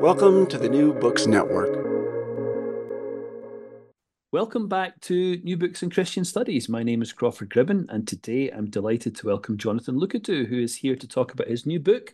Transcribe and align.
Welcome 0.00 0.46
to 0.48 0.58
the 0.58 0.68
New 0.68 0.92
Books 0.92 1.26
Network. 1.26 1.84
Welcome 4.30 4.68
back 4.68 5.00
to 5.02 5.38
New 5.38 5.56
Books 5.56 5.82
in 5.82 5.90
Christian 5.90 6.24
Studies. 6.24 6.68
My 6.68 6.82
name 6.82 7.00
is 7.02 7.12
Crawford 7.12 7.48
Gribben, 7.48 7.86
and 7.88 8.06
today 8.06 8.50
I'm 8.50 8.68
delighted 8.68 9.16
to 9.16 9.26
welcome 9.26 9.56
Jonathon 9.56 9.98
Lookadoo, 9.98 10.46
who 10.46 10.58
is 10.58 10.76
here 10.76 10.96
to 10.96 11.08
talk 11.08 11.32
about 11.32 11.48
his 11.48 11.66
new 11.66 11.80
book, 11.80 12.12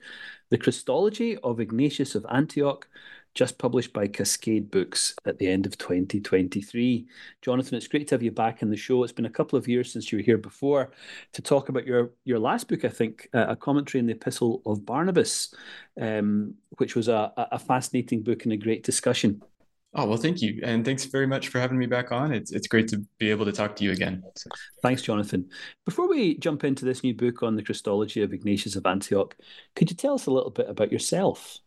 The 0.50 0.58
Christology 0.58 1.36
of 1.38 1.60
Ignatius 1.60 2.14
of 2.14 2.25
Antioch, 2.30 2.88
just 3.34 3.58
published 3.58 3.92
by 3.92 4.06
Cascade 4.06 4.70
Books 4.70 5.14
at 5.25 5.38
the 5.38 5.48
end 5.48 5.66
of 5.66 5.78
2023. 5.78 7.06
Jonathan, 7.41 7.77
it's 7.77 7.88
great 7.88 8.08
to 8.08 8.14
have 8.14 8.22
you 8.22 8.30
back 8.30 8.62
in 8.62 8.70
the 8.70 8.77
show. 8.77 9.02
It's 9.02 9.12
been 9.12 9.27
a 9.27 9.30
couple 9.30 9.58
of 9.58 9.69
years 9.69 9.92
since 9.92 10.12
you 10.12 10.19
were 10.19 10.22
here 10.25 10.38
before 10.38 10.92
to 11.33 11.42
talk 11.42 11.69
about 11.69 11.86
your, 11.86 12.10
your 12.25 12.38
last 12.38 12.69
book, 12.69 12.84
I 12.84 12.88
think, 12.88 13.28
uh, 13.34 13.47
a 13.48 13.56
commentary 13.56 14.00
in 14.00 14.06
the 14.06 14.14
Epistle 14.14 14.62
of 14.66 14.84
Barnabas, 14.84 15.55
um, 16.00 16.55
which 16.78 16.94
was 16.94 17.08
a, 17.08 17.33
a 17.36 17.58
fascinating 17.58 18.22
book 18.22 18.44
and 18.44 18.53
a 18.53 18.56
great 18.56 18.84
discussion. 18.84 19.42
Oh, 19.94 20.06
well, 20.06 20.16
thank 20.16 20.41
you. 20.41 20.58
And 20.62 20.84
thanks 20.86 21.05
very 21.05 21.27
much 21.27 21.48
for 21.48 21.60
having 21.60 21.77
me 21.77 21.84
back 21.84 22.12
on. 22.12 22.33
It's, 22.33 22.50
it's 22.50 22.66
great 22.66 22.88
to 22.88 23.05
be 23.19 23.30
able 23.30 23.44
to 23.44 23.53
talk 23.53 23.77
to 23.77 23.84
you 23.84 23.92
again. 23.92 24.22
Thanks, 24.82 25.03
Jonathan. 25.03 25.50
Before 25.84 26.09
we 26.09 26.38
jump 26.38 26.64
into 26.64 26.87
this 26.87 27.03
new 27.03 27.14
book 27.14 27.43
on 27.43 27.56
the 27.56 27.62
Christology 27.62 28.22
of 28.22 28.32
Ignatius 28.32 28.75
of 28.75 28.87
Antioch, 28.87 29.37
could 29.76 29.91
you 29.91 29.97
tell 29.97 30.14
us 30.14 30.26
a 30.26 30.31
little 30.31 30.50
bit 30.50 30.69
about 30.70 30.91
yourself? 30.91 31.59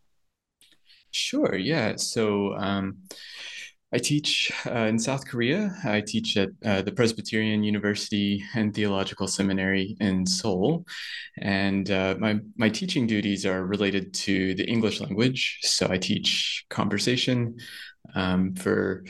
Sure, 1.16 1.56
yeah. 1.56 1.96
So 1.96 2.54
um, 2.58 2.98
I 3.94 4.00
teach 4.00 4.52
uh, 4.66 4.88
in 4.92 5.00
South 5.00 5.26
Korea. 5.26 5.74
I 5.86 6.02
teach 6.02 6.36
at 6.36 6.50
uh, 6.66 6.82
the 6.82 6.92
Presbyterian 6.92 7.64
University 7.64 8.44
and 8.54 8.74
Theological 8.74 9.26
Seminary 9.26 9.96
in 10.02 10.26
Seoul. 10.26 10.86
And 11.38 11.90
uh, 11.90 12.16
my, 12.20 12.40
my 12.58 12.68
teaching 12.68 13.08
duties 13.08 13.46
are 13.46 13.66
related 13.66 14.14
to 14.26 14.56
the 14.56 14.66
English 14.66 15.00
language. 15.00 15.60
So 15.62 15.88
I 15.90 15.98
teach 15.98 16.66
conversation, 16.70 17.60
um, 18.14 18.54
for 18.54 19.06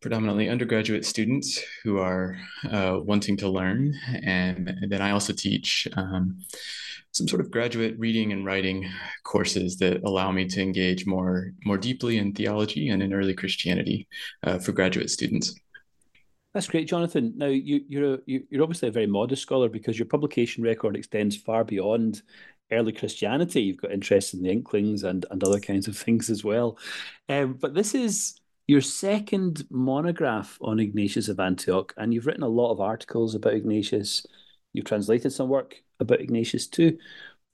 predominantly 0.00 0.48
undergraduate 0.48 1.04
students 1.04 1.60
who 1.82 1.98
are 1.98 2.36
uh, 2.70 2.98
wanting 3.02 3.36
to 3.38 3.48
learn. 3.48 3.94
And, 4.22 4.76
then 4.88 5.02
I 5.02 5.10
also 5.10 5.32
teach 5.32 5.88
um, 5.96 6.38
some 7.12 7.26
sort 7.26 7.40
of 7.40 7.50
graduate 7.50 7.98
reading 7.98 8.32
and 8.32 8.44
writing 8.44 8.88
courses 9.24 9.76
that 9.78 10.02
allow 10.04 10.30
me 10.30 10.46
to 10.46 10.62
engage 10.62 11.06
more, 11.06 11.52
more 11.64 11.78
deeply 11.78 12.18
in 12.18 12.32
theology 12.32 12.88
and 12.88 13.02
in 13.02 13.12
early 13.12 13.34
Christianity 13.34 14.06
uh, 14.44 14.58
for 14.58 14.72
graduate 14.72 15.10
students. 15.10 15.54
That's 16.54 16.68
great, 16.68 16.88
Jonathan. 16.88 17.34
Now 17.36 17.46
you, 17.46 17.82
you're 17.88 18.14
a, 18.14 18.18
you're 18.26 18.62
obviously 18.62 18.88
a 18.88 18.92
very 18.92 19.06
modest 19.06 19.42
scholar 19.42 19.68
because 19.68 19.98
your 19.98 20.06
publication 20.06 20.64
record 20.64 20.96
extends 20.96 21.36
far 21.36 21.64
beyond 21.64 22.22
early 22.70 22.92
Christianity. 22.92 23.62
You've 23.62 23.80
got 23.80 23.92
interest 23.92 24.34
in 24.34 24.42
the 24.42 24.50
Inklings 24.50 25.04
and, 25.04 25.26
and 25.30 25.42
other 25.42 25.60
kinds 25.60 25.88
of 25.88 25.96
things 25.96 26.30
as 26.30 26.44
well. 26.44 26.78
Um, 27.28 27.54
but 27.54 27.74
this 27.74 27.94
is 27.94 28.40
your 28.68 28.82
second 28.82 29.64
monograph 29.70 30.58
on 30.60 30.78
Ignatius 30.78 31.28
of 31.28 31.40
Antioch, 31.40 31.94
and 31.96 32.12
you've 32.12 32.26
written 32.26 32.42
a 32.42 32.48
lot 32.48 32.70
of 32.70 32.80
articles 32.80 33.34
about 33.34 33.54
Ignatius. 33.54 34.24
You've 34.74 34.84
translated 34.84 35.32
some 35.32 35.48
work 35.48 35.82
about 35.98 36.20
Ignatius 36.20 36.68
too. 36.68 36.98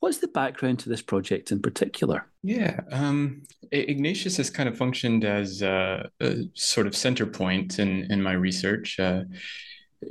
What's 0.00 0.18
the 0.18 0.28
background 0.28 0.80
to 0.80 0.88
this 0.88 1.00
project 1.00 1.52
in 1.52 1.62
particular? 1.62 2.26
Yeah, 2.42 2.80
um, 2.90 3.44
Ignatius 3.70 4.36
has 4.36 4.50
kind 4.50 4.68
of 4.68 4.76
functioned 4.76 5.24
as 5.24 5.62
a, 5.62 6.10
a, 6.20 6.42
sort 6.52 6.86
of 6.86 6.96
center 6.96 7.24
point 7.24 7.78
in 7.78 8.10
in 8.10 8.20
my 8.20 8.32
research. 8.32 8.98
Uh, 8.98 9.22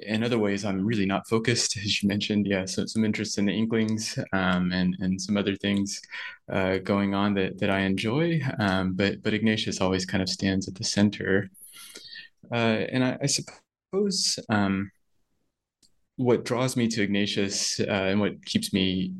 in 0.01 0.23
other 0.23 0.39
ways, 0.39 0.65
I'm 0.65 0.85
really 0.85 1.05
not 1.05 1.27
focused, 1.27 1.77
as 1.83 2.01
you 2.01 2.09
mentioned. 2.09 2.47
Yeah, 2.47 2.65
so 2.65 2.85
some 2.85 3.05
interest 3.05 3.37
in 3.37 3.45
the 3.45 3.53
Inklings 3.53 4.17
um, 4.33 4.71
and 4.71 4.95
and 4.99 5.21
some 5.21 5.37
other 5.37 5.55
things 5.55 6.01
uh, 6.51 6.77
going 6.79 7.13
on 7.13 7.33
that 7.35 7.59
that 7.59 7.69
I 7.69 7.81
enjoy. 7.81 8.41
Um, 8.59 8.93
but 8.93 9.21
but 9.21 9.33
Ignatius 9.33 9.81
always 9.81 10.05
kind 10.05 10.21
of 10.23 10.29
stands 10.29 10.67
at 10.67 10.75
the 10.75 10.83
center, 10.83 11.49
uh, 12.51 12.55
and 12.91 13.03
I, 13.03 13.17
I 13.21 13.25
suppose 13.27 14.39
um, 14.49 14.91
what 16.15 16.45
draws 16.45 16.75
me 16.75 16.87
to 16.87 17.01
Ignatius 17.01 17.79
uh, 17.79 17.83
and 17.83 18.19
what 18.19 18.45
keeps 18.45 18.71
me 18.73 19.13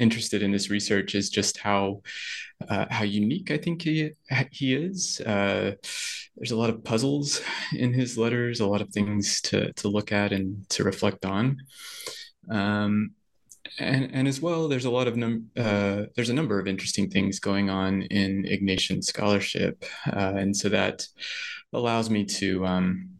interested 0.00 0.42
in 0.42 0.50
this 0.50 0.70
research 0.70 1.14
is 1.14 1.30
just 1.30 1.58
how 1.58 2.02
uh, 2.68 2.86
how 2.90 3.04
unique 3.04 3.50
I 3.50 3.58
think 3.58 3.82
he 3.82 4.12
he 4.50 4.74
is. 4.74 5.20
There's 6.36 6.52
a 6.52 6.56
lot 6.56 6.70
of 6.70 6.84
puzzles 6.84 7.42
in 7.76 7.92
his 7.92 8.18
letters, 8.18 8.60
a 8.60 8.66
lot 8.66 8.82
of 8.82 8.90
things 8.90 9.40
to 9.42 9.72
to 9.74 9.88
look 9.88 10.12
at 10.12 10.32
and 10.32 10.68
to 10.70 10.84
reflect 10.84 11.24
on. 11.24 11.58
Um, 12.50 13.12
and, 13.78 14.10
and 14.12 14.28
as 14.28 14.40
well, 14.40 14.68
there's 14.68 14.84
a 14.84 14.90
lot 14.90 15.08
of 15.08 15.16
num- 15.16 15.50
uh, 15.56 16.04
there's 16.14 16.30
a 16.30 16.34
number 16.34 16.58
of 16.58 16.66
interesting 16.66 17.08
things 17.08 17.38
going 17.38 17.70
on 17.70 18.02
in 18.02 18.44
Ignatian 18.44 19.02
scholarship, 19.02 19.84
uh, 20.06 20.34
and 20.36 20.56
so 20.56 20.68
that 20.68 21.06
allows 21.72 22.10
me 22.10 22.24
to 22.24 22.66
um, 22.66 23.10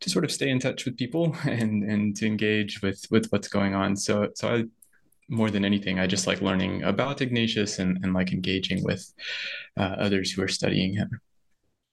to 0.00 0.10
sort 0.10 0.24
of 0.24 0.32
stay 0.32 0.48
in 0.48 0.58
touch 0.58 0.84
with 0.84 0.96
people 0.96 1.36
and 1.44 1.84
and 1.84 2.16
to 2.16 2.26
engage 2.26 2.82
with 2.82 3.04
with 3.10 3.26
what's 3.30 3.48
going 3.48 3.74
on. 3.74 3.96
So 3.96 4.30
so 4.34 4.48
I 4.48 4.64
more 5.28 5.50
than 5.50 5.64
anything, 5.64 6.00
I 6.00 6.08
just 6.08 6.26
like 6.26 6.42
learning 6.42 6.82
about 6.82 7.20
Ignatius 7.20 7.78
and, 7.78 7.98
and 8.02 8.12
like 8.12 8.32
engaging 8.32 8.82
with 8.82 9.12
uh, 9.76 9.94
others 9.98 10.32
who 10.32 10.42
are 10.42 10.48
studying 10.48 10.94
him. 10.94 11.20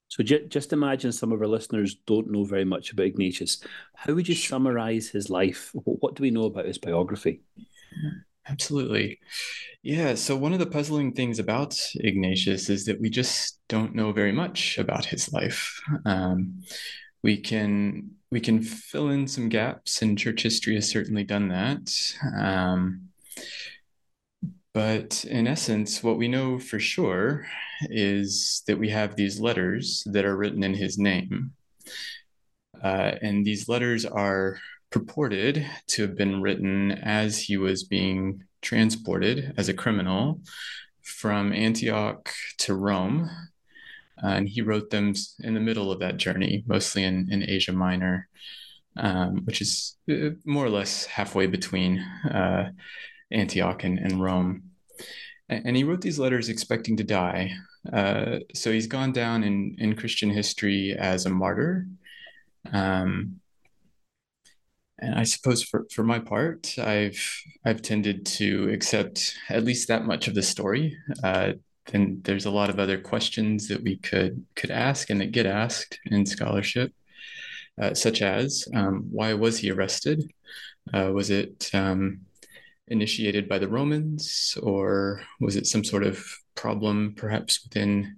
So 0.09 0.23
j- 0.23 0.47
just 0.47 0.73
imagine 0.73 1.11
some 1.11 1.31
of 1.31 1.41
our 1.41 1.47
listeners 1.47 1.95
don't 2.05 2.31
know 2.31 2.45
very 2.45 2.65
much 2.65 2.91
about 2.91 3.05
Ignatius. 3.07 3.63
How 3.93 4.13
would 4.13 4.27
you 4.27 4.35
summarize 4.35 5.09
his 5.09 5.29
life? 5.29 5.71
What 5.73 6.15
do 6.15 6.23
we 6.23 6.31
know 6.31 6.45
about 6.45 6.65
his 6.65 6.77
biography? 6.77 7.41
Absolutely. 8.47 9.19
Yeah. 9.83 10.15
So 10.15 10.35
one 10.35 10.53
of 10.53 10.59
the 10.59 10.65
puzzling 10.65 11.13
things 11.13 11.39
about 11.39 11.77
Ignatius 11.95 12.69
is 12.69 12.85
that 12.85 12.99
we 12.99 13.09
just 13.09 13.59
don't 13.67 13.95
know 13.95 14.11
very 14.13 14.31
much 14.31 14.77
about 14.77 15.05
his 15.05 15.31
life. 15.33 15.81
Um, 16.05 16.63
we 17.23 17.37
can 17.37 18.11
we 18.31 18.39
can 18.39 18.61
fill 18.61 19.09
in 19.09 19.27
some 19.27 19.49
gaps, 19.49 20.01
and 20.01 20.17
church 20.17 20.43
history 20.43 20.75
has 20.75 20.89
certainly 20.89 21.23
done 21.23 21.49
that. 21.49 21.89
Um, 22.37 23.09
but 24.73 25.25
in 25.25 25.47
essence, 25.47 26.03
what 26.03 26.17
we 26.17 26.27
know 26.27 26.59
for 26.59 26.79
sure 26.79 27.45
is 27.89 28.63
that 28.67 28.77
we 28.77 28.89
have 28.89 29.15
these 29.15 29.39
letters 29.39 30.03
that 30.11 30.25
are 30.25 30.37
written 30.37 30.63
in 30.63 30.73
his 30.73 30.97
name. 30.97 31.51
Uh, 32.83 33.11
and 33.21 33.45
these 33.45 33.67
letters 33.67 34.05
are 34.05 34.59
purported 34.89 35.65
to 35.87 36.01
have 36.03 36.15
been 36.15 36.41
written 36.41 36.91
as 36.91 37.39
he 37.39 37.57
was 37.57 37.83
being 37.83 38.43
transported 38.61 39.53
as 39.57 39.69
a 39.69 39.73
criminal 39.73 40.41
from 41.01 41.53
Antioch 41.53 42.31
to 42.59 42.73
Rome. 42.73 43.29
Uh, 44.23 44.27
and 44.27 44.49
he 44.49 44.61
wrote 44.61 44.89
them 44.89 45.13
in 45.39 45.53
the 45.53 45.59
middle 45.59 45.91
of 45.91 45.99
that 45.99 46.17
journey, 46.17 46.63
mostly 46.67 47.03
in, 47.03 47.27
in 47.31 47.47
Asia 47.47 47.71
Minor, 47.71 48.27
um, 48.97 49.45
which 49.45 49.61
is 49.61 49.97
uh, 50.11 50.31
more 50.45 50.65
or 50.65 50.69
less 50.69 51.05
halfway 51.05 51.45
between 51.45 51.99
uh, 51.99 52.71
Antioch 53.31 53.83
and, 53.83 53.99
and 53.99 54.21
Rome. 54.21 54.63
And, 55.49 55.67
and 55.67 55.77
he 55.77 55.83
wrote 55.83 56.01
these 56.01 56.19
letters 56.19 56.49
expecting 56.49 56.97
to 56.97 57.03
die. 57.03 57.53
Uh, 57.91 58.39
so 58.53 58.71
he's 58.71 58.87
gone 58.87 59.11
down 59.11 59.43
in, 59.43 59.75
in 59.79 59.95
Christian 59.95 60.29
history 60.29 60.95
as 60.97 61.25
a 61.25 61.29
martyr. 61.29 61.87
Um, 62.71 63.39
and 64.99 65.15
I 65.15 65.23
suppose 65.23 65.63
for, 65.63 65.85
for 65.93 66.03
my 66.03 66.19
part, 66.19 66.77
I've 66.79 67.21
I've 67.63 67.81
tended 67.81 68.25
to 68.37 68.69
accept 68.69 69.37
at 69.49 69.63
least 69.63 69.87
that 69.87 70.05
much 70.05 70.27
of 70.27 70.33
the 70.33 70.41
story. 70.41 70.97
Uh, 71.23 71.53
then 71.91 72.21
there's 72.23 72.45
a 72.45 72.51
lot 72.51 72.69
of 72.69 72.79
other 72.79 72.99
questions 72.99 73.67
that 73.67 73.83
we 73.83 73.97
could 73.97 74.43
could 74.55 74.71
ask 74.71 75.09
and 75.09 75.21
that 75.21 75.31
get 75.31 75.45
asked 75.45 75.99
in 76.05 76.25
scholarship, 76.25 76.93
uh, 77.79 77.93
such 77.93 78.21
as 78.21 78.67
um, 78.73 79.07
why 79.11 79.33
was 79.33 79.59
he 79.59 79.69
arrested? 79.69 80.31
Uh, 80.93 81.11
was 81.13 81.29
it 81.29 81.69
um, 81.73 82.21
initiated 82.87 83.49
by 83.49 83.59
the 83.59 83.67
Romans, 83.67 84.57
or 84.63 85.21
was 85.39 85.55
it 85.55 85.67
some 85.67 85.83
sort 85.83 86.03
of 86.03 86.25
problem, 86.55 87.13
perhaps 87.15 87.63
within 87.63 88.17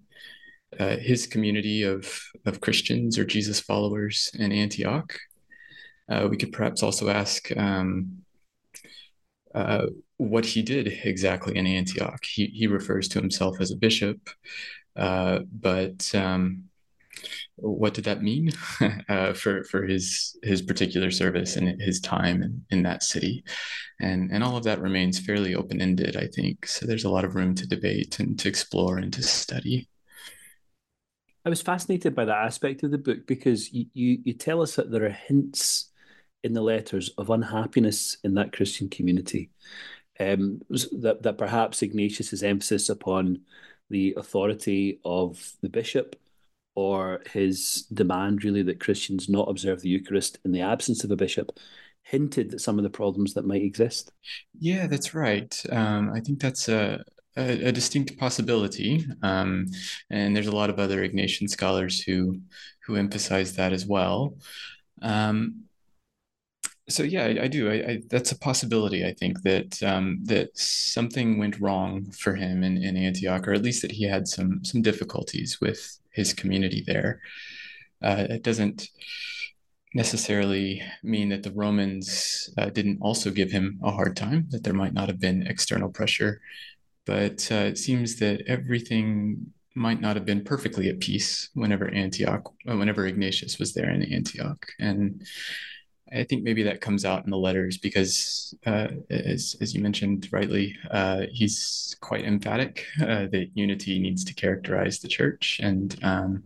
uh, 0.80 0.98
his 0.98 1.28
community 1.28 1.84
of 1.84 2.22
of 2.46 2.62
Christians 2.62 3.18
or 3.18 3.26
Jesus 3.26 3.60
followers 3.60 4.32
in 4.38 4.52
Antioch? 4.52 5.18
Uh, 6.10 6.28
we 6.30 6.38
could 6.38 6.52
perhaps 6.52 6.82
also 6.82 7.10
ask 7.10 7.56
um, 7.56 8.24
uh, 9.54 9.86
what 10.18 10.46
he 10.46 10.62
did 10.62 10.88
exactly 11.04 11.56
in 11.56 11.68
Antioch. 11.68 12.24
He, 12.26 12.48
he 12.48 12.68
refers 12.68 13.08
to 13.10 13.20
himself 13.20 13.62
as 13.62 13.72
a 13.72 13.78
bishop, 13.78 14.30
uh, 14.96 15.40
but 15.52 16.14
um, 16.16 16.69
what 17.56 17.94
did 17.94 18.06
that 18.06 18.24
mean 18.24 18.52
uh, 19.10 19.34
for 19.34 19.64
for 19.64 19.84
his 19.86 20.38
his 20.44 20.62
particular 20.62 21.12
service 21.12 21.56
and 21.56 21.82
his 21.82 22.00
time 22.00 22.44
in, 22.44 22.66
in 22.70 22.84
that 22.84 23.04
city, 23.04 23.44
and 24.00 24.32
and 24.32 24.44
all 24.44 24.58
of 24.58 24.64
that 24.64 24.82
remains 24.82 25.20
fairly 25.20 25.56
open 25.56 25.82
ended. 25.82 26.16
I 26.16 26.28
think 26.28 26.68
so. 26.68 26.86
There's 26.86 27.06
a 27.06 27.10
lot 27.10 27.26
of 27.26 27.36
room 27.36 27.56
to 27.56 27.68
debate 27.68 28.20
and 28.20 28.40
to 28.40 28.50
explore 28.50 28.98
and 28.98 29.12
to 29.14 29.24
study. 29.24 29.88
I 31.46 31.50
was 31.50 31.62
fascinated 31.62 32.16
by 32.16 32.26
that 32.26 32.46
aspect 32.46 32.84
of 32.84 32.92
the 32.92 32.98
book 32.98 33.26
because 33.26 33.72
you, 33.72 33.86
you, 33.94 34.20
you 34.24 34.34
tell 34.34 34.62
us 34.62 34.76
that 34.76 34.92
there 34.92 35.06
are 35.06 35.10
hints 35.10 35.90
in 36.44 36.54
the 36.54 36.62
letters 36.62 37.10
of 37.18 37.30
unhappiness 37.30 38.18
in 38.24 38.34
that 38.36 38.54
Christian 38.54 38.90
community. 38.90 39.50
Um, 40.20 40.62
that, 40.70 41.24
that 41.24 41.38
perhaps 41.38 41.82
Ignatius's 41.82 42.44
emphasis 42.44 42.90
upon 42.90 43.40
the 43.90 44.14
authority 44.18 45.00
of 45.06 45.54
the 45.62 45.70
bishop 45.70 46.18
or 46.76 47.22
his 47.32 47.88
demand 47.94 48.44
really 48.44 48.64
that 48.64 48.80
Christians 48.80 49.30
not 49.30 49.50
observe 49.50 49.82
the 49.82 49.90
Eucharist 49.90 50.40
in 50.46 50.52
the 50.52 50.62
absence 50.62 51.04
of 51.04 51.12
a 51.12 51.16
bishop 51.16 51.60
hinted 52.04 52.54
at 52.54 52.62
some 52.62 52.78
of 52.80 52.84
the 52.84 52.90
problems 52.90 53.34
that 53.34 53.46
might 53.46 53.62
exist. 53.62 54.12
Yeah, 54.58 54.88
that's 54.88 55.14
right. 55.14 55.56
Um, 55.72 56.12
I 56.14 56.20
think 56.20 56.40
that's 56.40 56.68
a, 56.68 57.04
a, 57.38 57.66
a 57.66 57.72
distinct 57.72 58.18
possibility, 58.18 59.06
um, 59.22 59.68
and 60.10 60.36
there's 60.36 60.48
a 60.48 60.56
lot 60.56 60.70
of 60.70 60.80
other 60.80 61.08
Ignatian 61.08 61.50
scholars 61.50 62.02
who 62.02 62.40
who 62.86 62.96
emphasize 62.96 63.56
that 63.56 63.74
as 63.74 63.86
well. 63.86 64.36
Um, 65.02 65.66
so 66.90 67.04
yeah, 67.04 67.26
I, 67.26 67.44
I 67.44 67.48
do. 67.48 67.70
I, 67.70 67.74
I, 67.74 68.02
that's 68.10 68.32
a 68.32 68.40
possibility. 68.40 69.06
I 69.06 69.14
think 69.14 69.42
that 69.44 69.82
um, 69.84 70.20
that 70.24 70.58
something 70.58 71.38
went 71.38 71.60
wrong 71.60 72.12
for 72.12 72.34
him 72.36 72.64
in, 72.64 72.84
in 72.84 72.98
Antioch, 72.98 73.48
or 73.48 73.54
at 73.54 73.62
least 73.62 73.84
that 73.84 73.92
he 73.92 74.04
had 74.06 74.28
some 74.28 74.64
some 74.64 74.82
difficulties 74.82 75.62
with 75.62 76.00
his 76.20 76.34
community 76.34 76.84
there. 76.86 77.12
Uh, 78.08 78.26
it 78.30 78.44
doesn't 78.44 78.80
necessarily 79.94 80.82
mean 81.04 81.30
that 81.30 81.44
the 81.44 81.52
Romans 81.52 82.50
uh, 82.58 82.70
didn't 82.70 83.00
also 83.02 83.32
give 83.32 83.52
him 83.52 83.80
a 83.84 83.92
hard 83.92 84.16
time. 84.16 84.48
That 84.52 84.64
there 84.64 84.82
might 84.82 84.94
not 84.94 85.10
have 85.10 85.20
been 85.20 85.48
external 85.48 85.90
pressure, 85.90 86.42
but 87.06 87.38
uh, 87.52 87.66
it 87.72 87.78
seems 87.78 88.18
that 88.18 88.44
everything 88.48 89.52
might 89.76 90.02
not 90.02 90.16
have 90.16 90.26
been 90.26 90.44
perfectly 90.44 90.90
at 90.90 91.00
peace 91.00 91.50
whenever 91.54 91.90
Antioch, 91.90 92.44
whenever 92.66 93.08
Ignatius 93.08 93.60
was 93.60 93.74
there 93.74 93.90
in 93.90 94.14
Antioch, 94.14 94.66
and 94.80 95.24
I 96.14 96.24
think 96.24 96.44
maybe 96.44 96.64
that 96.64 96.82
comes 96.82 97.06
out 97.06 97.26
in 97.26 97.32
the 97.32 97.38
letters 97.38 97.78
because, 97.78 98.54
uh, 98.66 98.88
as, 99.10 99.56
as 99.62 99.74
you 99.74 99.82
mentioned 99.82 100.28
rightly, 100.32 100.76
uh, 100.92 101.24
he's 101.32 101.96
quite 102.02 102.26
emphatic 102.26 102.86
uh, 103.02 103.28
that 103.32 103.50
unity 103.54 104.00
needs 104.00 104.24
to 104.26 104.34
characterize 104.34 105.00
the 105.00 105.08
church 105.08 105.60
and, 105.62 105.98
um, 106.04 106.44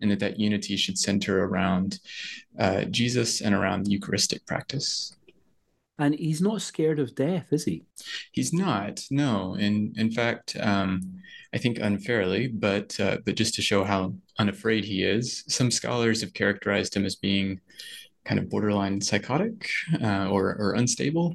and 0.00 0.10
that 0.10 0.20
that 0.20 0.38
unity 0.40 0.76
should 0.76 0.98
center 0.98 1.44
around 1.44 2.00
uh, 2.58 2.84
Jesus 2.84 3.40
and 3.40 3.54
around 3.54 3.84
the 3.84 3.90
Eucharistic 3.90 4.44
practice. 4.46 5.16
And 5.98 6.14
he's 6.14 6.40
not 6.40 6.62
scared 6.62 6.98
of 6.98 7.14
death, 7.14 7.52
is 7.52 7.64
he? 7.64 7.84
He's 8.32 8.52
not. 8.52 9.04
No. 9.10 9.54
In 9.54 9.92
in 9.96 10.10
fact, 10.10 10.56
um, 10.58 11.20
I 11.54 11.58
think 11.58 11.78
unfairly, 11.78 12.48
but 12.48 12.98
uh, 12.98 13.18
but 13.24 13.36
just 13.36 13.54
to 13.54 13.62
show 13.62 13.84
how 13.84 14.14
unafraid 14.38 14.84
he 14.84 15.04
is, 15.04 15.44
some 15.48 15.70
scholars 15.70 16.22
have 16.22 16.32
characterized 16.32 16.96
him 16.96 17.04
as 17.04 17.14
being 17.14 17.60
kind 18.24 18.38
of 18.38 18.48
borderline 18.48 19.00
psychotic 19.00 19.68
uh, 20.02 20.28
or, 20.28 20.56
or 20.58 20.74
unstable 20.74 21.34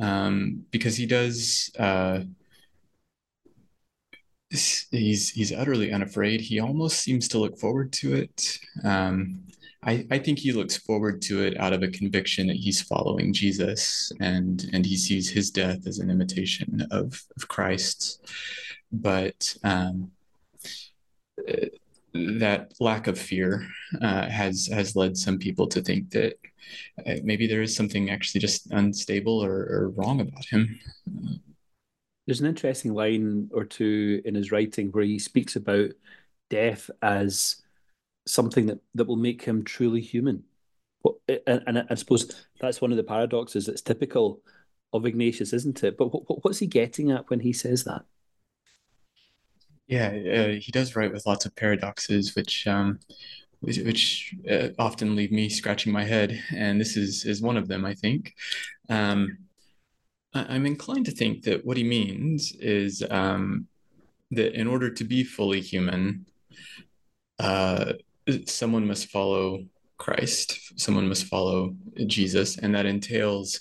um, 0.00 0.64
because 0.70 0.96
he 0.96 1.06
does 1.06 1.70
uh, 1.78 2.20
he's 4.50 5.30
he's 5.30 5.52
utterly 5.52 5.92
unafraid. 5.92 6.40
He 6.40 6.60
almost 6.60 7.00
seems 7.00 7.28
to 7.28 7.38
look 7.38 7.58
forward 7.58 7.92
to 7.94 8.14
it. 8.14 8.58
Um, 8.84 9.40
I, 9.84 10.06
I 10.10 10.18
think 10.18 10.38
he 10.38 10.52
looks 10.52 10.76
forward 10.76 11.22
to 11.22 11.44
it 11.44 11.58
out 11.60 11.72
of 11.72 11.82
a 11.82 11.88
conviction 11.88 12.48
that 12.48 12.56
he's 12.56 12.82
following 12.82 13.32
Jesus 13.32 14.10
and 14.20 14.68
and 14.72 14.84
he 14.84 14.96
sees 14.96 15.28
his 15.28 15.50
death 15.50 15.86
as 15.86 15.98
an 15.98 16.10
imitation 16.10 16.86
of 16.90 17.22
of 17.36 17.48
Christ. 17.48 18.26
But 18.92 19.56
um, 19.64 20.12
that 22.38 22.72
lack 22.80 23.06
of 23.06 23.18
fear 23.18 23.66
uh, 24.00 24.28
has 24.28 24.68
has 24.72 24.96
led 24.96 25.16
some 25.16 25.38
people 25.38 25.66
to 25.68 25.82
think 25.82 26.10
that 26.10 26.38
uh, 27.06 27.16
maybe 27.22 27.46
there 27.46 27.62
is 27.62 27.76
something 27.76 28.10
actually 28.10 28.40
just 28.40 28.70
unstable 28.72 29.44
or, 29.44 29.52
or, 29.52 29.92
wrong 29.96 30.20
about 30.20 30.44
him. 30.46 30.80
There's 32.26 32.40
an 32.40 32.46
interesting 32.46 32.92
line 32.92 33.48
or 33.52 33.64
two 33.64 34.20
in 34.24 34.34
his 34.34 34.50
writing 34.50 34.88
where 34.90 35.04
he 35.04 35.18
speaks 35.18 35.54
about 35.54 35.90
death 36.50 36.90
as 37.02 37.62
something 38.26 38.66
that, 38.66 38.80
that 38.94 39.06
will 39.06 39.16
make 39.16 39.42
him 39.42 39.62
truly 39.62 40.00
human. 40.00 40.42
And, 41.28 41.62
and 41.66 41.86
I 41.88 41.94
suppose 41.94 42.46
that's 42.60 42.80
one 42.80 42.90
of 42.90 42.96
the 42.96 43.04
paradoxes 43.04 43.66
that's 43.66 43.82
typical 43.82 44.40
of 44.92 45.06
Ignatius, 45.06 45.52
isn't 45.52 45.84
it? 45.84 45.96
But 45.96 46.06
what's 46.44 46.58
he 46.58 46.66
getting 46.66 47.12
at 47.12 47.30
when 47.30 47.40
he 47.40 47.52
says 47.52 47.84
that? 47.84 48.04
Yeah, 49.86 50.08
uh, 50.08 50.60
he 50.60 50.72
does 50.72 50.96
write 50.96 51.12
with 51.12 51.26
lots 51.26 51.46
of 51.46 51.54
paradoxes, 51.54 52.34
which 52.34 52.66
um, 52.66 52.98
which, 53.60 54.34
uh, 54.50 54.68
often 54.78 55.16
leave 55.16 55.32
me 55.32 55.48
scratching 55.48 55.92
my 55.92 56.04
head, 56.04 56.42
and 56.54 56.80
this 56.80 56.96
is 56.96 57.24
is 57.24 57.40
one 57.40 57.56
of 57.56 57.68
them, 57.68 57.84
I 57.84 57.94
think. 57.94 58.34
Um, 58.88 59.38
I, 60.34 60.56
am 60.56 60.66
inclined 60.66 61.06
to 61.06 61.12
think 61.12 61.44
that 61.44 61.64
what 61.64 61.76
he 61.76 61.84
means 61.84 62.52
is 62.60 63.02
um, 63.10 63.66
that 64.32 64.58
in 64.58 64.66
order 64.66 64.90
to 64.90 65.04
be 65.04 65.24
fully 65.24 65.60
human, 65.60 66.26
uh, 67.38 67.94
someone 68.46 68.86
must 68.86 69.08
follow 69.08 69.64
Christ, 69.98 70.78
someone 70.78 71.08
must 71.08 71.26
follow 71.26 71.74
Jesus, 72.06 72.58
and 72.58 72.74
that 72.74 72.86
entails 72.86 73.60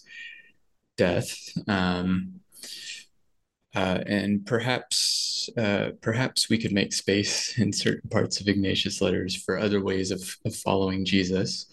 death. 0.97 1.35
Um, 1.67 2.41
uh, 3.75 4.01
and 4.07 4.45
perhaps 4.45 5.49
uh, 5.57 5.89
perhaps 6.01 6.49
we 6.49 6.57
could 6.57 6.71
make 6.71 6.93
space 6.93 7.59
in 7.59 7.71
certain 7.73 8.09
parts 8.09 8.39
of 8.39 8.47
Ignatius' 8.47 9.01
letters 9.01 9.35
for 9.35 9.59
other 9.59 9.83
ways 9.83 10.11
of, 10.11 10.37
of 10.45 10.55
following 10.55 11.05
Jesus. 11.05 11.67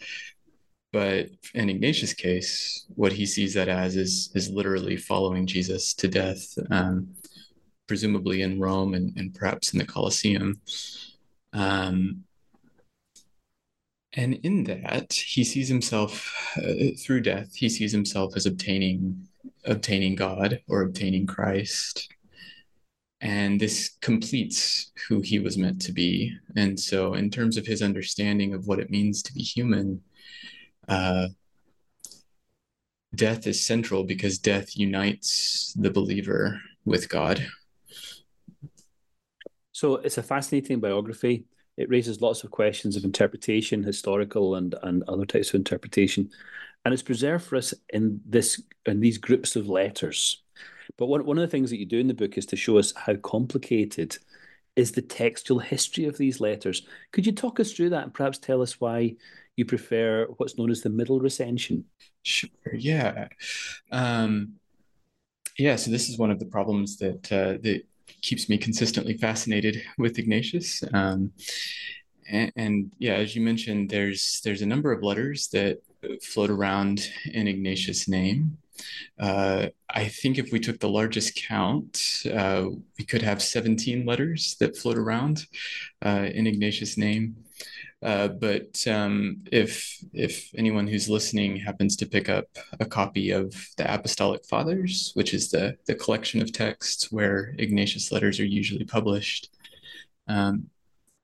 But 0.93 1.29
in 1.55 1.71
Ignatius' 1.71 2.13
case, 2.13 2.85
what 2.97 3.13
he 3.13 3.25
sees 3.25 3.55
that 3.55 3.69
as 3.69 3.97
is 3.97 4.31
is 4.35 4.51
literally 4.51 4.97
following 4.97 5.47
Jesus 5.47 5.95
to 5.95 6.09
death, 6.09 6.59
um, 6.71 7.15
presumably 7.87 8.43
in 8.43 8.61
Rome 8.61 8.95
and, 8.95 9.17
and 9.17 9.35
perhaps 9.35 9.73
in 9.73 9.79
the 9.79 9.87
Colosseum. 9.87 10.61
Um, 11.55 12.25
and 14.15 14.35
in 14.43 14.65
that, 14.65 15.15
he 15.15 15.43
sees 15.45 15.69
himself 15.69 16.31
uh, 16.59 16.95
through 16.99 17.23
death. 17.23 17.55
He 17.55 17.71
sees 17.71 17.93
himself 17.93 18.37
as 18.37 18.45
obtaining 18.45 19.27
obtaining 19.65 20.15
God 20.15 20.61
or 20.69 20.83
obtaining 20.83 21.27
Christ. 21.27 22.13
And 23.21 23.61
this 23.61 23.97
completes 24.01 24.91
who 25.09 25.21
he 25.21 25.39
was 25.39 25.57
meant 25.57 25.81
to 25.83 25.93
be. 25.93 26.37
And 26.57 26.79
so, 26.79 27.15
in 27.15 27.31
terms 27.31 27.57
of 27.57 27.67
his 27.67 27.81
understanding 27.81 28.53
of 28.53 28.67
what 28.67 28.81
it 28.81 28.91
means 28.91 29.23
to 29.23 29.33
be 29.33 29.43
human, 29.43 30.03
uh, 30.89 31.29
death 33.15 33.47
is 33.47 33.65
central 33.65 34.05
because 34.05 34.39
death 34.39 34.77
unites 34.77 35.73
the 35.75 35.91
believer 35.91 36.61
with 36.85 37.09
God. 37.09 37.47
So 39.73 39.97
it's 39.97 40.19
a 40.19 40.23
fascinating 40.23 40.81
biography. 40.81 41.45
It 41.77 41.89
raises 41.89 42.21
lots 42.21 42.45
of 42.45 42.51
questions 42.51 42.97
of 42.97 43.05
interpretation, 43.05 43.83
historical 43.83 44.57
and, 44.57 44.75
and 44.83 45.03
other 45.09 45.25
types 45.25 45.49
of 45.49 45.55
interpretation. 45.57 46.31
And 46.85 46.93
it's 46.93 47.03
preserved 47.03 47.45
for 47.45 47.57
us 47.57 47.75
in 47.91 48.21
this 48.27 48.61
in 48.87 49.01
these 49.01 49.19
groups 49.19 49.55
of 49.57 49.69
letters. 49.69 50.43
But 50.97 51.07
one, 51.07 51.25
one 51.25 51.39
of 51.39 51.43
the 51.43 51.49
things 51.49 51.71
that 51.71 51.79
you 51.79 51.87
do 51.87 51.99
in 51.99 52.09
the 52.09 52.15
book 52.15 52.37
is 52.37 52.47
to 52.47 52.57
show 52.57 52.79
us 52.79 52.93
how 52.97 53.15
complicated 53.15 54.19
is 54.75 54.93
the 54.93 55.03
textual 55.03 55.61
history 55.61 56.07
of 56.07 56.19
these 56.19 56.41
letters. 56.41 56.87
Could 57.13 57.27
you 57.27 57.33
talk 57.33 57.61
us 57.61 57.73
through 57.73 57.91
that 57.91 58.05
and 58.05 58.15
perhaps 58.15 58.39
tell 58.39 58.63
us 58.63 58.81
why 58.81 59.17
you 59.57 59.65
prefer 59.65 60.27
what's 60.39 60.57
known 60.57 60.71
as 60.71 60.81
the 60.81 60.89
middle 60.89 61.21
recension? 61.21 61.85
Sure. 62.23 62.51
Yeah. 62.75 63.29
Um, 63.91 64.55
yeah. 65.59 65.77
So 65.77 65.91
this 65.91 66.09
is 66.09 66.19
one 66.19 66.31
of 66.31 66.39
the 66.39 66.47
problems 66.47 66.97
that 66.99 67.31
uh, 67.31 67.59
that 67.63 67.83
keeps 68.23 68.49
me 68.49 68.57
consistently 68.59 69.17
fascinated 69.17 69.83
with 69.99 70.19
Ignatius. 70.19 70.83
Um, 70.93 71.33
and, 72.31 72.53
and, 72.57 72.93
yeah, 72.99 73.15
as 73.15 73.35
you 73.35 73.43
mentioned, 73.43 73.91
there's 73.91 74.41
there's 74.45 74.63
a 74.63 74.67
number 74.67 74.93
of 74.93 75.03
letters 75.03 75.49
that 75.49 75.83
float 76.23 76.51
around 76.51 77.09
in 77.33 77.49
Ignatius' 77.49 78.09
name. 78.09 78.59
Uh, 79.19 79.69
I 79.91 80.09
think 80.09 80.39
if 80.39 80.53
we 80.53 80.61
took 80.61 80.81
the 80.81 80.89
largest 80.89 81.37
count, 81.37 82.23
uh, 82.33 82.67
we 82.99 83.05
could 83.05 83.23
have 83.23 83.43
17 83.43 84.05
letters 84.05 84.57
that 84.61 84.77
float 84.77 84.99
around 84.99 85.47
uh, 86.05 86.29
in 86.33 86.47
Ignatius' 86.47 86.97
name. 86.97 87.37
Uh, 88.03 88.27
but 88.27 88.85
um, 88.89 89.37
if 89.53 90.05
if 90.13 90.53
anyone 90.57 90.89
who's 90.89 91.09
listening 91.09 91.57
happens 91.57 91.95
to 91.95 92.07
pick 92.07 92.29
up 92.29 92.47
a 92.81 92.85
copy 92.85 93.31
of 93.31 93.55
the 93.77 93.95
Apostolic 93.95 94.45
Fathers, 94.45 95.13
which 95.15 95.33
is 95.33 95.51
the 95.51 95.77
the 95.87 95.95
collection 95.95 96.43
of 96.43 96.53
texts 96.53 97.13
where 97.13 97.55
Ignatius 97.59 98.11
letters 98.11 98.41
are 98.41 98.45
usually 98.45 98.85
published, 98.85 99.51
um, 100.27 100.69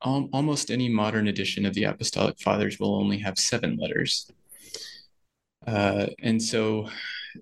al- 0.04 0.28
almost 0.32 0.70
any 0.70 0.88
modern 0.88 1.26
edition 1.26 1.66
of 1.66 1.74
the 1.74 1.82
Apostolic 1.84 2.38
Fathers 2.38 2.78
will 2.78 2.94
only 2.94 3.18
have 3.18 3.38
seven 3.40 3.76
letters. 3.76 4.30
Uh, 5.66 6.06
and 6.22 6.42
so 6.42 6.88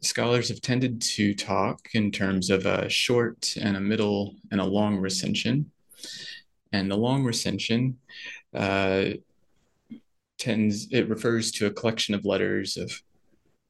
scholars 0.02 0.48
have 0.48 0.60
tended 0.60 1.00
to 1.00 1.34
talk 1.34 1.88
in 1.94 2.10
terms 2.10 2.50
of 2.50 2.66
a 2.66 2.88
short 2.88 3.54
and 3.60 3.76
a 3.76 3.80
middle 3.80 4.34
and 4.50 4.60
a 4.60 4.64
long 4.64 4.96
recension. 4.96 5.70
And 6.72 6.90
the 6.90 6.96
long 6.96 7.24
recension 7.24 7.98
uh, 8.54 9.10
tends, 10.38 10.88
it 10.90 11.08
refers 11.08 11.50
to 11.52 11.66
a 11.66 11.72
collection 11.72 12.14
of 12.14 12.24
letters 12.24 12.76
of 12.76 12.90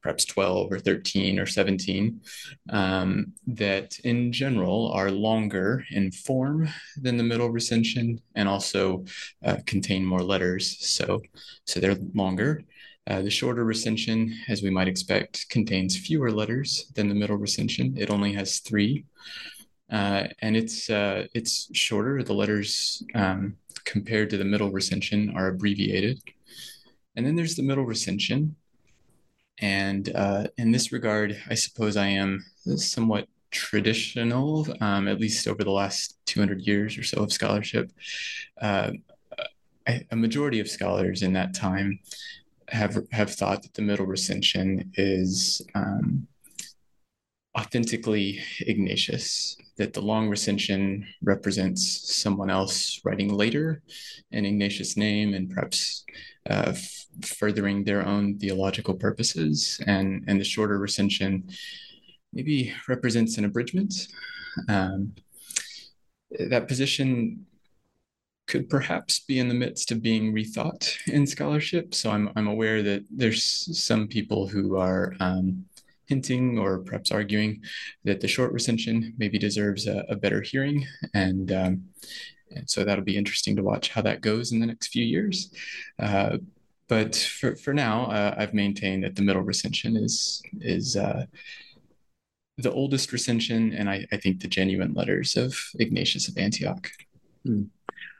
perhaps 0.01 0.25
12 0.25 0.71
or 0.71 0.79
13 0.79 1.39
or 1.39 1.45
17 1.45 2.21
um, 2.69 3.33
that 3.45 3.99
in 4.05 4.31
general 4.31 4.91
are 4.93 5.11
longer 5.11 5.83
in 5.91 6.11
form 6.11 6.69
than 7.01 7.17
the 7.17 7.23
middle 7.23 7.49
recension 7.49 8.21
and 8.35 8.47
also 8.47 9.03
uh, 9.43 9.57
contain 9.65 10.05
more 10.05 10.21
letters 10.21 10.77
so 10.79 11.21
so 11.65 11.79
they're 11.79 11.97
longer 12.13 12.63
uh, 13.07 13.21
the 13.21 13.29
shorter 13.29 13.63
recension, 13.63 14.35
as 14.49 14.61
we 14.61 14.69
might 14.69 14.87
expect, 14.87 15.49
contains 15.49 15.97
fewer 15.97 16.29
letters 16.29 16.91
than 16.95 17.07
the 17.07 17.15
middle 17.15 17.37
recension. 17.37 17.95
It 17.97 18.09
only 18.09 18.33
has 18.33 18.59
three, 18.59 19.05
uh, 19.89 20.25
and 20.41 20.57
it's 20.57 20.89
uh, 20.89 21.27
it's 21.33 21.69
shorter. 21.75 22.21
The 22.21 22.33
letters 22.33 23.01
um, 23.15 23.55
compared 23.85 24.29
to 24.31 24.37
the 24.37 24.43
middle 24.43 24.71
recension 24.71 25.33
are 25.37 25.47
abbreviated, 25.47 26.21
and 27.15 27.25
then 27.25 27.35
there's 27.35 27.55
the 27.55 27.63
middle 27.63 27.85
recension. 27.85 28.57
And 29.59 30.13
uh, 30.13 30.47
in 30.57 30.71
this 30.71 30.91
regard, 30.91 31.41
I 31.49 31.55
suppose 31.55 31.95
I 31.95 32.07
am 32.07 32.45
somewhat 32.75 33.27
traditional, 33.51 34.67
um, 34.81 35.07
at 35.07 35.19
least 35.19 35.47
over 35.47 35.63
the 35.63 35.71
last 35.71 36.17
200 36.25 36.61
years 36.61 36.97
or 36.97 37.03
so 37.03 37.23
of 37.23 37.31
scholarship. 37.31 37.91
Uh, 38.61 38.91
a 40.11 40.15
majority 40.17 40.59
of 40.59 40.69
scholars 40.69 41.23
in 41.23 41.31
that 41.31 41.53
time 41.53 41.97
have 42.69 42.97
have 43.11 43.33
thought 43.33 43.63
that 43.63 43.73
the 43.73 43.81
middle 43.81 44.05
recension 44.05 44.91
is 44.95 45.61
um, 45.75 46.27
authentically 47.57 48.39
Ignatius, 48.59 49.57
that 49.77 49.93
the 49.93 50.01
long 50.01 50.29
recension 50.29 51.07
represents 51.21 52.15
someone 52.15 52.49
else 52.49 53.01
writing 53.03 53.33
later 53.33 53.81
in 54.31 54.45
Ignatius' 54.45 54.97
name 54.97 55.33
and 55.33 55.49
perhaps 55.49 56.03
uh, 56.49 56.65
f- 56.67 57.05
furthering 57.23 57.83
their 57.83 58.05
own 58.05 58.37
theological 58.37 58.93
purposes, 58.93 59.81
and 59.87 60.23
and 60.27 60.39
the 60.39 60.45
shorter 60.45 60.77
recension 60.77 61.49
maybe 62.33 62.73
represents 62.87 63.37
an 63.37 63.45
abridgment. 63.45 64.07
Um, 64.67 65.13
that 66.39 66.67
position 66.67 67.45
could 68.47 68.69
perhaps 68.69 69.19
be 69.19 69.39
in 69.39 69.47
the 69.47 69.53
midst 69.53 69.91
of 69.91 70.01
being 70.01 70.33
rethought 70.33 70.89
in 71.07 71.27
scholarship. 71.27 71.93
So 71.93 72.09
I'm 72.11 72.29
I'm 72.35 72.47
aware 72.47 72.81
that 72.83 73.05
there's 73.09 73.43
some 73.77 74.07
people 74.07 74.47
who 74.47 74.77
are 74.77 75.15
um, 75.19 75.65
hinting 76.07 76.57
or 76.57 76.79
perhaps 76.79 77.11
arguing 77.11 77.61
that 78.05 78.21
the 78.21 78.27
short 78.27 78.53
recension 78.53 79.13
maybe 79.17 79.37
deserves 79.37 79.87
a, 79.87 80.05
a 80.09 80.15
better 80.15 80.41
hearing, 80.41 80.85
and 81.13 81.51
um, 81.51 81.83
and 82.55 82.69
so 82.69 82.83
that'll 82.83 83.03
be 83.03 83.17
interesting 83.17 83.55
to 83.55 83.63
watch 83.63 83.89
how 83.89 84.01
that 84.01 84.21
goes 84.21 84.51
in 84.51 84.59
the 84.59 84.65
next 84.65 84.87
few 84.87 85.05
years. 85.05 85.53
Uh, 85.99 86.37
but 86.87 87.15
for, 87.15 87.57
for 87.57 87.73
now, 87.73 88.05
uh, 88.05 88.35
I've 88.37 88.53
maintained 88.53 89.03
that 89.03 89.15
the 89.15 89.21
middle 89.21 89.41
recension 89.41 89.97
is 89.97 90.41
is 90.61 90.95
uh, 90.95 91.25
the 92.57 92.71
oldest 92.71 93.11
recension, 93.11 93.73
and 93.73 93.89
I, 93.89 94.05
I 94.11 94.17
think 94.17 94.41
the 94.41 94.47
genuine 94.47 94.93
letters 94.93 95.35
of 95.35 95.55
Ignatius 95.79 96.27
of 96.27 96.37
Antioch. 96.37 96.89
Hmm. 97.45 97.63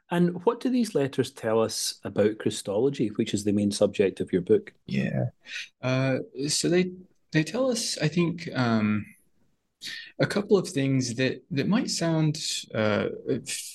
And 0.09 0.43
what 0.45 0.59
do 0.59 0.69
these 0.69 0.95
letters 0.95 1.31
tell 1.31 1.61
us 1.61 1.99
about 2.03 2.37
Christology, 2.37 3.09
which 3.09 3.33
is 3.33 3.43
the 3.43 3.51
main 3.51 3.71
subject 3.71 4.19
of 4.19 4.31
your 4.31 4.41
book? 4.41 4.73
Yeah. 4.85 5.25
Uh, 5.81 6.19
so 6.47 6.69
they 6.69 6.91
they 7.33 7.43
tell 7.43 7.69
us, 7.69 7.97
I 7.97 8.07
think, 8.07 8.47
um, 8.55 9.05
a 10.19 10.25
couple 10.25 10.57
of 10.57 10.67
things 10.67 11.15
that 11.15 11.43
that 11.51 11.67
might 11.67 11.89
sound 11.89 12.39
uh, 12.73 13.07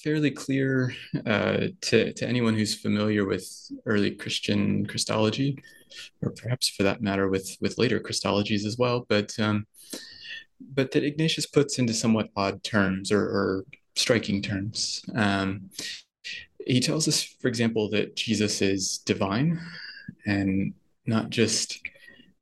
fairly 0.02 0.30
clear 0.30 0.94
uh, 1.26 1.68
to 1.82 2.12
to 2.14 2.26
anyone 2.26 2.54
who's 2.54 2.74
familiar 2.74 3.26
with 3.26 3.46
early 3.84 4.12
Christian 4.12 4.86
Christology, 4.86 5.58
or 6.22 6.30
perhaps 6.30 6.68
for 6.68 6.82
that 6.82 7.02
matter 7.02 7.28
with 7.28 7.56
with 7.60 7.78
later 7.78 8.00
Christologies 8.00 8.64
as 8.64 8.78
well. 8.78 9.04
But 9.08 9.38
um, 9.38 9.66
but 10.60 10.92
that 10.92 11.04
Ignatius 11.04 11.46
puts 11.46 11.78
into 11.78 11.92
somewhat 11.92 12.30
odd 12.36 12.62
terms 12.62 13.12
or, 13.12 13.20
or 13.20 13.64
striking 13.96 14.42
terms. 14.42 15.02
Um, 15.14 15.70
he 16.66 16.80
tells 16.80 17.08
us, 17.08 17.22
for 17.22 17.48
example, 17.48 17.88
that 17.90 18.16
Jesus 18.16 18.62
is 18.62 18.98
divine 18.98 19.60
and 20.26 20.74
not 21.06 21.30
just 21.30 21.80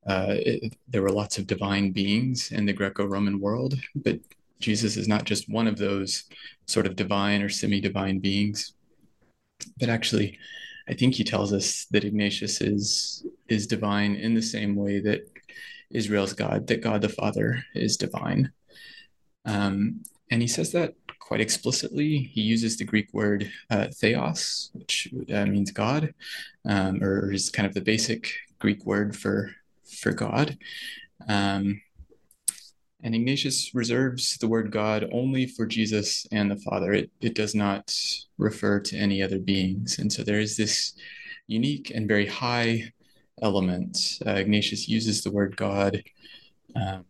uh, 0.07 0.27
it, 0.31 0.75
there 0.89 1.03
were 1.03 1.11
lots 1.11 1.39
of 1.39 1.47
divine 1.47 1.93
beings 1.93 2.53
in 2.53 2.67
the 2.67 2.73
Greco 2.73 3.05
Roman 3.05 3.41
world, 3.41 3.75
but 3.95 4.19
Jesus 4.59 4.97
is 4.97 5.09
not 5.09 5.25
just 5.25 5.49
one 5.49 5.67
of 5.67 5.79
those 5.79 6.25
sort 6.67 6.87
of 6.87 6.97
divine 6.97 7.43
or 7.43 7.49
semi 7.49 7.81
divine 7.81 8.19
beings, 8.19 8.75
but 9.79 9.89
actually, 9.89 10.39
I 10.89 10.95
think 10.95 11.15
he 11.15 11.25
tells 11.25 11.53
us 11.53 11.87
that 11.91 12.05
Ignatius 12.05 12.61
is, 12.61 13.25
is 13.49 13.67
divine 13.67 14.17
in 14.17 14.35
the 14.35 14.43
same 14.43 14.75
way 14.75 15.01
that 15.01 15.21
Israel's 15.91 16.33
God, 16.33 16.67
that 16.69 16.83
God 16.83 17.03
the 17.03 17.09
Father 17.09 17.65
is 17.75 17.97
divine. 17.97 18.53
Um, 19.45 20.03
and 20.31 20.41
he 20.41 20.49
says 20.49 20.73
that 20.73 20.95
quite 21.31 21.41
explicitly. 21.41 22.19
He 22.19 22.41
uses 22.41 22.77
the 22.77 22.85
Greek 22.85 23.09
word 23.13 23.49
uh, 23.71 23.87
theos, 23.95 24.73
which 24.75 25.09
uh, 25.33 25.47
means 25.47 25.71
God, 25.71 26.13
um, 26.65 27.01
or 27.05 27.31
is 27.31 27.51
kind 27.51 27.69
of 27.69 27.73
the 27.73 27.81
basic 27.81 28.33
Greek 28.59 28.85
word 28.85 29.17
for 29.17 29.55
for 30.01 30.11
God. 30.11 30.59
Um, 31.29 31.81
and 33.05 33.15
Ignatius 33.15 33.73
reserves 33.77 34.39
the 34.39 34.49
word 34.49 34.73
God 34.73 35.09
only 35.13 35.47
for 35.47 35.67
Jesus 35.67 36.27
and 36.33 36.51
the 36.51 36.57
Father. 36.57 36.93
It, 36.93 37.13
it 37.21 37.37
does 37.37 37.55
not 37.55 37.95
refer 38.37 38.81
to 38.81 38.97
any 38.97 39.23
other 39.23 39.39
beings. 39.39 40.01
And 40.01 40.13
so 40.13 40.25
there 40.25 40.41
is 40.41 40.57
this 40.57 40.95
unique 41.47 41.93
and 41.95 42.09
very 42.09 42.27
high 42.27 42.93
element. 43.41 44.19
Uh, 44.27 44.33
Ignatius 44.33 44.89
uses 44.89 45.23
the 45.23 45.31
word 45.31 45.57
God 45.57 46.03
um, 46.75 47.05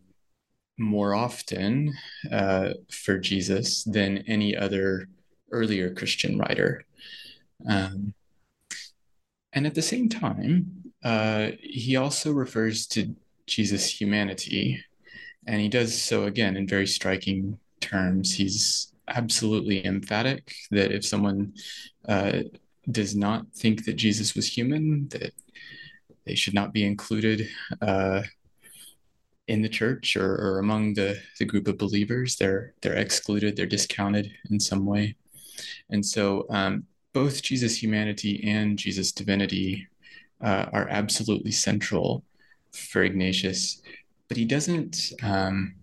more 0.77 1.13
often 1.13 1.93
uh, 2.31 2.71
for 2.89 3.17
Jesus 3.17 3.83
than 3.83 4.19
any 4.27 4.55
other 4.55 5.07
earlier 5.51 5.93
Christian 5.93 6.37
writer. 6.37 6.85
Um, 7.67 8.13
and 9.53 9.67
at 9.67 9.75
the 9.75 9.81
same 9.81 10.09
time, 10.09 10.93
uh, 11.03 11.51
he 11.59 11.95
also 11.95 12.31
refers 12.31 12.87
to 12.87 13.15
Jesus' 13.47 13.89
humanity. 13.89 14.83
And 15.47 15.59
he 15.59 15.67
does 15.69 15.99
so 15.99 16.23
again 16.25 16.55
in 16.55 16.67
very 16.67 16.87
striking 16.87 17.59
terms. 17.79 18.33
He's 18.33 18.93
absolutely 19.07 19.85
emphatic 19.85 20.53
that 20.71 20.91
if 20.91 21.05
someone 21.05 21.53
uh, 22.07 22.39
does 22.89 23.15
not 23.15 23.45
think 23.55 23.85
that 23.85 23.93
Jesus 23.93 24.35
was 24.35 24.47
human, 24.47 25.07
that 25.09 25.33
they 26.25 26.35
should 26.35 26.53
not 26.53 26.71
be 26.71 26.85
included 26.85 27.49
uh, 27.81 28.21
in 29.47 29.61
the 29.61 29.69
church 29.69 30.15
or, 30.15 30.35
or 30.35 30.59
among 30.59 30.93
the, 30.93 31.19
the 31.39 31.45
group 31.45 31.67
of 31.67 31.77
believers. 31.77 32.35
They're 32.35 32.73
they're 32.81 32.97
excluded, 32.97 33.55
they're 33.55 33.65
discounted 33.65 34.31
in 34.49 34.59
some 34.59 34.85
way. 34.85 35.15
And 35.89 36.05
so 36.05 36.45
um, 36.49 36.85
both 37.13 37.41
Jesus' 37.41 37.81
humanity 37.81 38.43
and 38.47 38.77
Jesus' 38.77 39.11
divinity 39.11 39.87
uh, 40.43 40.65
are 40.71 40.87
absolutely 40.89 41.51
central 41.51 42.23
for 42.71 43.03
Ignatius, 43.03 43.81
but 44.27 44.37
he 44.37 44.45
doesn't 44.45 45.13
um, 45.21 45.75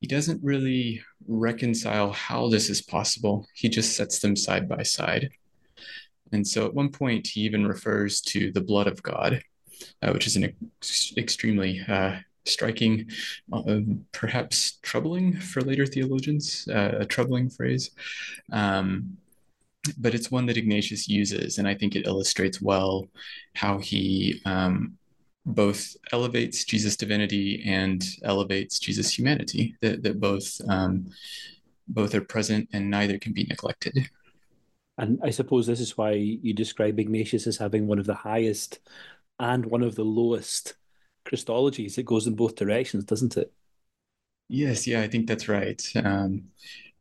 he 0.00 0.06
doesn't 0.06 0.42
really 0.44 1.02
reconcile 1.26 2.12
how 2.12 2.48
this 2.48 2.70
is 2.70 2.80
possible. 2.80 3.46
He 3.54 3.68
just 3.68 3.96
sets 3.96 4.20
them 4.20 4.36
side 4.36 4.68
by 4.68 4.84
side. 4.84 5.30
And 6.32 6.46
so 6.46 6.66
at 6.66 6.74
one 6.74 6.90
point, 6.90 7.26
he 7.26 7.40
even 7.40 7.66
refers 7.66 8.20
to 8.22 8.52
the 8.52 8.60
blood 8.60 8.86
of 8.86 9.02
God, 9.02 9.42
uh, 10.02 10.12
which 10.12 10.26
is 10.26 10.36
an 10.36 10.44
ex- 10.44 11.14
extremely 11.16 11.80
uh, 11.88 12.18
striking, 12.48 13.10
uh, 13.52 13.80
perhaps 14.12 14.78
troubling 14.82 15.36
for 15.36 15.60
later 15.60 15.86
theologians, 15.86 16.68
uh, 16.68 16.96
a 17.00 17.06
troubling 17.06 17.48
phrase. 17.48 17.90
Um, 18.52 19.16
but 19.98 20.14
it's 20.14 20.30
one 20.30 20.46
that 20.46 20.56
Ignatius 20.56 21.08
uses, 21.08 21.58
and 21.58 21.66
I 21.66 21.74
think 21.74 21.94
it 21.96 22.06
illustrates 22.06 22.60
well 22.60 23.08
how 23.54 23.78
he 23.78 24.40
um, 24.44 24.98
both 25.46 25.96
elevates 26.12 26.64
Jesus' 26.64 26.96
divinity 26.96 27.62
and 27.66 28.04
elevates 28.22 28.78
Jesus' 28.78 29.16
humanity. 29.16 29.76
That 29.80 30.02
that 30.02 30.20
both 30.20 30.60
um, 30.68 31.08
both 31.88 32.14
are 32.14 32.20
present 32.20 32.68
and 32.72 32.90
neither 32.90 33.18
can 33.18 33.32
be 33.32 33.44
neglected. 33.44 34.08
And 34.98 35.20
I 35.22 35.30
suppose 35.30 35.66
this 35.66 35.80
is 35.80 35.96
why 35.96 36.12
you 36.12 36.52
describe 36.52 36.98
Ignatius 36.98 37.46
as 37.46 37.56
having 37.56 37.86
one 37.86 38.00
of 38.00 38.06
the 38.06 38.14
highest 38.14 38.80
and 39.38 39.64
one 39.64 39.82
of 39.82 39.94
the 39.94 40.04
lowest 40.04 40.74
Christologies. 41.28 41.98
It 41.98 42.06
goes 42.06 42.26
in 42.26 42.34
both 42.34 42.56
directions, 42.56 43.04
doesn't 43.04 43.36
it? 43.36 43.52
Yes, 44.48 44.86
yeah, 44.86 45.02
I 45.02 45.08
think 45.08 45.26
that's 45.26 45.48
right. 45.48 45.80
Um, 46.02 46.44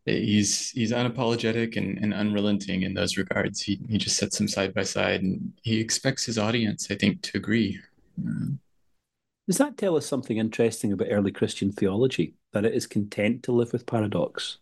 he's 0.06 0.72
he's 0.72 0.92
unapologetic 0.92 1.78
and, 1.78 1.98
and 1.98 2.14
unrelenting 2.14 2.84
in 2.84 2.94
those 2.94 3.18
regards. 3.18 3.62
He 3.62 3.80
he 3.90 3.98
just 3.98 4.18
sets 4.18 4.38
them 4.38 4.48
side 4.48 4.74
by 4.74 4.84
side, 4.84 5.22
and 5.22 5.54
he 5.64 5.80
expects 5.80 6.26
his 6.26 6.38
audience, 6.38 6.88
I 6.92 6.96
think, 6.96 7.22
to 7.24 7.38
agree. 7.38 7.80
Does 9.48 9.60
that 9.60 9.78
tell 9.78 9.96
us 9.96 10.06
something 10.06 10.38
interesting 10.38 10.92
about 10.92 11.08
early 11.10 11.32
Christian 11.32 11.72
theology? 11.72 12.34
That 12.52 12.66
it 12.66 12.74
is 12.74 12.88
content 12.88 13.44
to 13.44 13.52
live 13.52 13.72
with 13.72 13.86
paradox? 13.86 14.58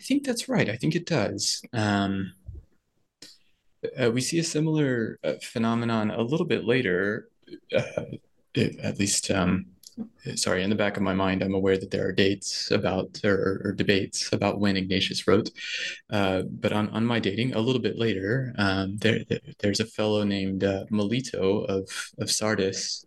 I 0.00 0.02
think 0.02 0.24
that's 0.24 0.48
right. 0.48 0.68
I 0.68 0.76
think 0.76 0.96
it 0.96 1.06
does. 1.06 1.62
Um, 1.72 2.32
uh, 3.98 4.10
we 4.10 4.20
see 4.20 4.38
a 4.38 4.44
similar 4.44 5.18
uh, 5.22 5.34
phenomenon 5.42 6.10
a 6.10 6.22
little 6.22 6.46
bit 6.46 6.64
later, 6.64 7.28
uh, 7.76 8.04
at 8.56 8.98
least 8.98 9.30
um, 9.30 9.66
sorry, 10.34 10.62
in 10.62 10.70
the 10.70 10.76
back 10.76 10.96
of 10.96 11.02
my 11.02 11.14
mind, 11.14 11.42
I'm 11.42 11.54
aware 11.54 11.78
that 11.78 11.90
there 11.90 12.06
are 12.06 12.12
dates 12.12 12.70
about 12.70 13.20
or, 13.24 13.60
or 13.64 13.72
debates 13.72 14.32
about 14.32 14.60
when 14.60 14.76
Ignatius 14.76 15.26
wrote. 15.26 15.50
Uh, 16.10 16.42
but 16.48 16.72
on, 16.72 16.88
on 16.90 17.04
my 17.04 17.20
dating, 17.20 17.54
a 17.54 17.60
little 17.60 17.80
bit 17.80 17.98
later, 17.98 18.54
um, 18.58 18.96
there, 18.98 19.20
there's 19.60 19.80
a 19.80 19.86
fellow 19.86 20.24
named 20.24 20.64
uh, 20.64 20.84
Melito 20.90 21.64
of, 21.64 21.88
of 22.18 22.30
Sardis. 22.30 23.04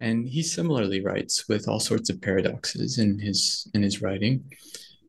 And 0.00 0.28
he 0.28 0.42
similarly 0.42 1.02
writes 1.02 1.48
with 1.48 1.68
all 1.68 1.80
sorts 1.80 2.10
of 2.10 2.20
paradoxes 2.20 2.98
in 2.98 3.18
his 3.18 3.66
in 3.72 3.82
his 3.82 4.02
writing. 4.02 4.44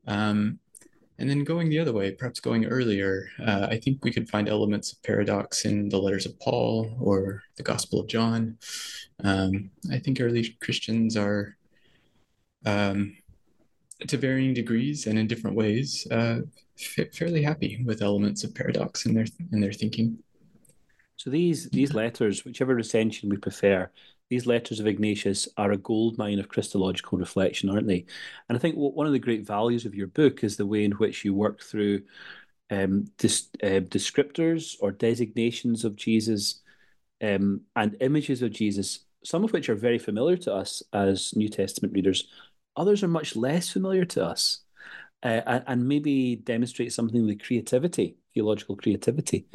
Um, 0.07 0.59
and 1.19 1.29
then 1.29 1.43
going 1.43 1.69
the 1.69 1.79
other 1.79 1.93
way, 1.93 2.11
perhaps 2.11 2.39
going 2.39 2.65
earlier, 2.65 3.29
uh, 3.45 3.67
I 3.69 3.77
think 3.77 4.03
we 4.03 4.11
could 4.11 4.29
find 4.29 4.47
elements 4.47 4.91
of 4.91 5.01
paradox 5.03 5.65
in 5.65 5.89
the 5.89 5.97
letters 5.97 6.25
of 6.25 6.39
Paul 6.39 6.95
or 6.99 7.43
the 7.55 7.63
Gospel 7.63 7.99
of 7.99 8.07
John. 8.07 8.57
Um, 9.23 9.71
I 9.91 9.97
think 9.97 10.21
early 10.21 10.55
Christians 10.61 11.17
are, 11.17 11.57
um, 12.65 13.17
to 14.07 14.17
varying 14.17 14.53
degrees 14.53 15.07
and 15.07 15.17
in 15.17 15.25
different 15.25 15.55
ways, 15.55 16.05
uh, 16.11 16.41
f- 16.79 17.13
fairly 17.13 17.41
happy 17.41 17.83
with 17.83 18.03
elements 18.03 18.43
of 18.43 18.53
paradox 18.53 19.05
in 19.07 19.15
their 19.15 19.25
in 19.51 19.59
their 19.59 19.73
thinking. 19.73 20.19
So 21.15 21.31
these 21.31 21.67
these 21.71 21.95
letters, 21.95 22.45
whichever 22.45 22.75
recension 22.75 23.29
we 23.29 23.37
prefer, 23.37 23.89
these 24.29 24.45
letters 24.45 24.79
of 24.79 24.87
Ignatius 24.87 25.47
are 25.57 25.71
a 25.71 25.77
gold 25.77 26.17
mine 26.17 26.39
of 26.39 26.49
Christological 26.49 27.17
reflection, 27.17 27.69
aren't 27.69 27.87
they? 27.87 28.05
And 28.49 28.57
I 28.57 28.59
think 28.59 28.75
one 28.75 29.07
of 29.07 29.13
the 29.13 29.19
great 29.19 29.45
values 29.45 29.85
of 29.85 29.95
your 29.95 30.07
book 30.07 30.43
is 30.43 30.57
the 30.57 30.65
way 30.65 30.83
in 30.83 30.91
which 30.93 31.23
you 31.23 31.33
work 31.33 31.61
through 31.61 32.01
um, 32.69 33.05
dis- 33.17 33.49
uh, 33.63 33.79
descriptors 33.87 34.75
or 34.81 34.91
designations 34.91 35.85
of 35.85 35.95
Jesus 35.95 36.61
um, 37.21 37.61
and 37.75 37.95
images 38.01 38.41
of 38.41 38.51
Jesus, 38.51 39.05
some 39.23 39.43
of 39.43 39.53
which 39.53 39.69
are 39.69 39.75
very 39.75 39.97
familiar 39.97 40.37
to 40.37 40.53
us 40.53 40.83
as 40.91 41.33
New 41.35 41.49
Testament 41.49 41.93
readers, 41.93 42.27
others 42.75 43.03
are 43.03 43.07
much 43.07 43.35
less 43.35 43.69
familiar 43.69 44.05
to 44.05 44.25
us. 44.25 44.59
Uh, 45.23 45.41
and, 45.47 45.63
and 45.65 45.87
maybe 45.87 46.35
demonstrate 46.35 46.93
something 46.93 47.21
of 47.21 47.27
the 47.27 47.35
creativity, 47.35 48.15
theological 48.35 48.75
creativity 48.75 49.47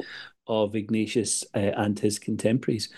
of 0.45 0.75
Ignatius 0.75 1.45
uh, 1.55 1.71
and 1.77 1.97
his 1.97 2.19
contemporaries. 2.19 2.89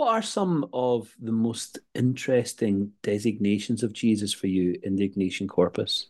What 0.00 0.14
are 0.14 0.22
some 0.22 0.66
of 0.72 1.14
the 1.20 1.30
most 1.30 1.78
interesting 1.94 2.92
designations 3.02 3.82
of 3.82 3.92
Jesus 3.92 4.32
for 4.32 4.46
you 4.46 4.80
in 4.82 4.96
the 4.96 5.06
Ignatian 5.06 5.46
corpus? 5.46 6.08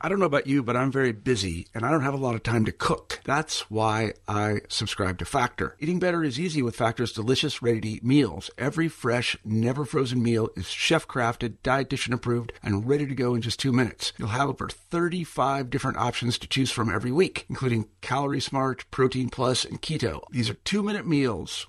I 0.00 0.08
don't 0.08 0.18
know 0.18 0.26
about 0.26 0.48
you, 0.48 0.64
but 0.64 0.76
I'm 0.76 0.90
very 0.90 1.12
busy 1.12 1.68
and 1.72 1.86
I 1.86 1.92
don't 1.92 2.02
have 2.02 2.12
a 2.12 2.16
lot 2.16 2.34
of 2.34 2.42
time 2.42 2.64
to 2.64 2.72
cook. 2.72 3.20
That's 3.22 3.70
why 3.70 4.14
I 4.26 4.62
subscribe 4.68 5.18
to 5.18 5.24
Factor. 5.24 5.76
Eating 5.78 6.00
better 6.00 6.24
is 6.24 6.40
easy 6.40 6.60
with 6.60 6.74
Factor's 6.74 7.12
delicious, 7.12 7.62
ready 7.62 7.80
to 7.80 7.88
eat 7.88 8.04
meals. 8.04 8.50
Every 8.58 8.88
fresh, 8.88 9.36
never 9.44 9.84
frozen 9.84 10.24
meal 10.24 10.48
is 10.56 10.66
chef 10.66 11.06
crafted, 11.06 11.58
dietitian 11.62 12.12
approved, 12.12 12.52
and 12.64 12.88
ready 12.88 13.06
to 13.06 13.14
go 13.14 13.36
in 13.36 13.42
just 13.42 13.60
two 13.60 13.72
minutes. 13.72 14.12
You'll 14.18 14.30
have 14.30 14.48
over 14.48 14.68
35 14.68 15.70
different 15.70 15.98
options 15.98 16.36
to 16.38 16.48
choose 16.48 16.72
from 16.72 16.92
every 16.92 17.12
week, 17.12 17.46
including 17.48 17.90
Calorie 18.00 18.40
Smart, 18.40 18.90
Protein 18.90 19.30
Plus, 19.30 19.64
and 19.64 19.80
Keto. 19.80 20.24
These 20.32 20.50
are 20.50 20.54
two 20.54 20.82
minute 20.82 21.06
meals 21.06 21.68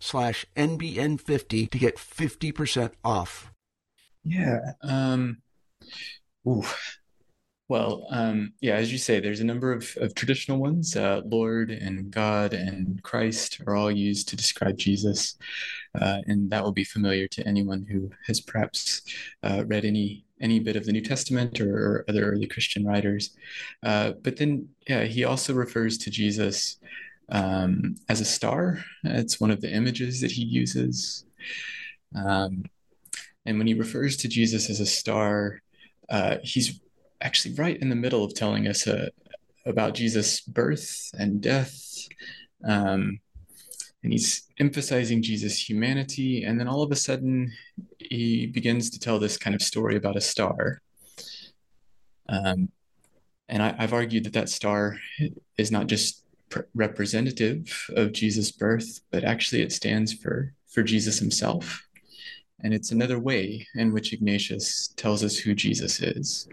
slash 0.00 0.44
NBN50 0.56 1.70
to 1.70 1.78
get 1.78 1.96
50% 1.96 2.92
off. 3.04 3.52
Yeah. 4.24 4.72
Um, 4.82 5.38
ooh. 6.46 6.64
Well, 7.68 8.08
um, 8.10 8.54
yeah, 8.60 8.74
as 8.74 8.90
you 8.90 8.98
say, 8.98 9.20
there's 9.20 9.38
a 9.38 9.44
number 9.44 9.72
of, 9.72 9.96
of 10.00 10.12
traditional 10.16 10.58
ones. 10.58 10.96
Uh, 10.96 11.20
Lord 11.24 11.70
and 11.70 12.10
God 12.10 12.52
and 12.52 13.00
Christ 13.04 13.60
are 13.64 13.76
all 13.76 13.92
used 13.92 14.28
to 14.28 14.36
describe 14.36 14.76
Jesus. 14.76 15.36
Uh, 15.94 16.18
and 16.26 16.50
that 16.50 16.64
will 16.64 16.72
be 16.72 16.82
familiar 16.82 17.28
to 17.28 17.46
anyone 17.46 17.86
who 17.88 18.10
has 18.26 18.40
perhaps 18.40 19.02
uh, 19.44 19.62
read 19.68 19.84
any 19.84 20.24
any 20.40 20.58
bit 20.58 20.74
of 20.74 20.84
the 20.84 20.92
New 20.92 21.02
Testament 21.02 21.60
or, 21.60 21.76
or 21.76 22.04
other 22.08 22.30
early 22.32 22.46
Christian 22.46 22.84
writers. 22.84 23.36
Uh, 23.82 24.12
but 24.22 24.36
then, 24.36 24.68
yeah, 24.88 25.04
he 25.04 25.24
also 25.24 25.54
refers 25.54 25.98
to 25.98 26.10
Jesus 26.10 26.78
um, 27.30 27.96
as 28.08 28.20
a 28.20 28.24
star. 28.24 28.84
It's 29.04 29.40
one 29.40 29.50
of 29.50 29.60
the 29.60 29.72
images 29.72 30.20
that 30.20 30.30
he 30.30 30.44
uses. 30.44 31.24
Um, 32.14 32.64
and 33.46 33.58
when 33.58 33.66
he 33.66 33.74
refers 33.74 34.16
to 34.18 34.28
Jesus 34.28 34.68
as 34.68 34.80
a 34.80 34.86
star, 34.86 35.62
uh, 36.08 36.36
he's 36.42 36.80
actually 37.20 37.54
right 37.54 37.76
in 37.76 37.88
the 37.88 37.96
middle 37.96 38.24
of 38.24 38.34
telling 38.34 38.66
us 38.66 38.86
uh, 38.86 39.08
about 39.66 39.94
Jesus' 39.94 40.40
birth 40.40 41.10
and 41.18 41.40
death. 41.40 42.08
Um, 42.64 43.20
and 44.02 44.12
he's 44.12 44.48
emphasizing 44.58 45.22
Jesus' 45.22 45.68
humanity. 45.68 46.44
And 46.44 46.58
then 46.58 46.68
all 46.68 46.82
of 46.82 46.90
a 46.90 46.96
sudden, 46.96 47.52
he 47.98 48.46
begins 48.46 48.90
to 48.90 48.98
tell 48.98 49.18
this 49.18 49.36
kind 49.36 49.54
of 49.54 49.62
story 49.62 49.96
about 49.96 50.16
a 50.16 50.20
star. 50.20 50.80
Um, 52.28 52.70
and 53.48 53.62
I, 53.62 53.72
have 53.78 53.92
argued 53.92 54.24
that 54.24 54.32
that 54.34 54.48
star 54.48 54.98
is 55.58 55.70
not 55.70 55.86
just 55.86 56.24
representative 56.74 57.86
of 57.96 58.12
Jesus' 58.12 58.52
birth, 58.52 59.00
but 59.10 59.24
actually 59.24 59.62
it 59.62 59.72
stands 59.72 60.12
for 60.12 60.54
for 60.68 60.82
Jesus 60.82 61.18
himself. 61.18 61.86
And 62.62 62.74
it's 62.74 62.92
another 62.92 63.18
way 63.18 63.66
in 63.74 63.92
which 63.92 64.12
Ignatius 64.12 64.88
tells 64.96 65.24
us 65.24 65.36
who 65.38 65.54
Jesus 65.54 66.00
is. 66.00 66.48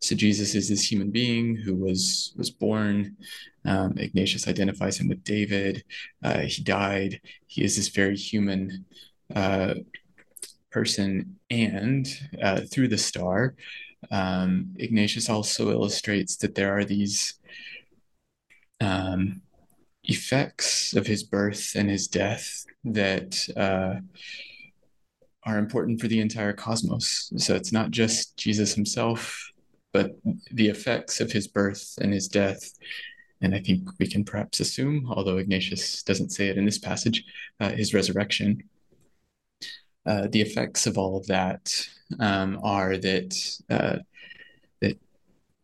So 0.00 0.14
Jesus 0.14 0.54
is 0.54 0.68
this 0.68 0.90
human 0.90 1.10
being 1.10 1.56
who 1.56 1.74
was 1.74 2.34
was 2.36 2.50
born. 2.50 3.16
Um, 3.64 3.96
Ignatius 3.96 4.46
identifies 4.46 5.00
him 5.00 5.08
with 5.08 5.24
David. 5.24 5.82
Uh, 6.22 6.40
he 6.40 6.62
died. 6.62 7.20
He 7.46 7.64
is 7.64 7.76
this 7.76 7.88
very 7.88 8.16
human 8.16 8.84
uh, 9.34 9.74
person, 10.70 11.38
and 11.50 12.06
uh, 12.42 12.60
through 12.70 12.88
the 12.88 12.98
star, 12.98 13.54
um, 14.10 14.74
Ignatius 14.76 15.30
also 15.30 15.70
illustrates 15.70 16.36
that 16.36 16.54
there 16.54 16.76
are 16.76 16.84
these 16.84 17.34
um, 18.84 19.40
effects 20.04 20.94
of 20.94 21.06
his 21.06 21.22
birth 21.22 21.72
and 21.74 21.88
his 21.88 22.06
death 22.06 22.64
that 22.84 23.48
uh, 23.56 23.94
are 25.44 25.58
important 25.58 26.00
for 26.00 26.08
the 26.08 26.20
entire 26.20 26.52
cosmos. 26.52 27.32
So 27.38 27.54
it's 27.54 27.72
not 27.72 27.90
just 27.90 28.36
Jesus 28.36 28.74
himself, 28.74 29.50
but 29.92 30.10
the 30.50 30.68
effects 30.68 31.20
of 31.20 31.32
his 31.32 31.48
birth 31.48 31.98
and 32.00 32.12
his 32.12 32.28
death. 32.28 32.62
And 33.40 33.54
I 33.54 33.60
think 33.60 33.88
we 33.98 34.06
can 34.06 34.24
perhaps 34.24 34.60
assume, 34.60 35.06
although 35.08 35.38
Ignatius 35.38 36.02
doesn't 36.02 36.30
say 36.30 36.48
it 36.48 36.58
in 36.58 36.64
this 36.64 36.78
passage, 36.78 37.24
uh, 37.60 37.70
his 37.70 37.94
resurrection. 37.94 38.62
Uh, 40.06 40.28
the 40.30 40.42
effects 40.42 40.86
of 40.86 40.98
all 40.98 41.16
of 41.16 41.26
that 41.26 41.88
um, 42.20 42.60
are 42.62 42.98
that 42.98 43.58
uh, 43.70 43.96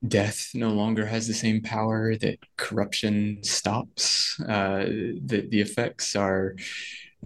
death 0.07 0.51
no 0.55 0.71
longer 0.71 1.07
has 1.07 1.27
the 1.27 1.35
same 1.35 1.61
power, 1.63 2.17
that 2.17 2.39
corruption 2.57 3.43
stops, 3.43 4.41
uh, 4.41 4.85
that 5.25 5.49
the 5.51 5.61
effects 5.61 6.17
are 6.17 6.57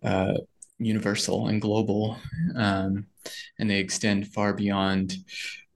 uh, 0.02 0.34
universal 0.78 1.48
and 1.48 1.60
global, 1.60 2.18
um, 2.56 3.06
and 3.58 3.70
they 3.70 3.78
extend 3.78 4.28
far 4.28 4.52
beyond 4.52 5.16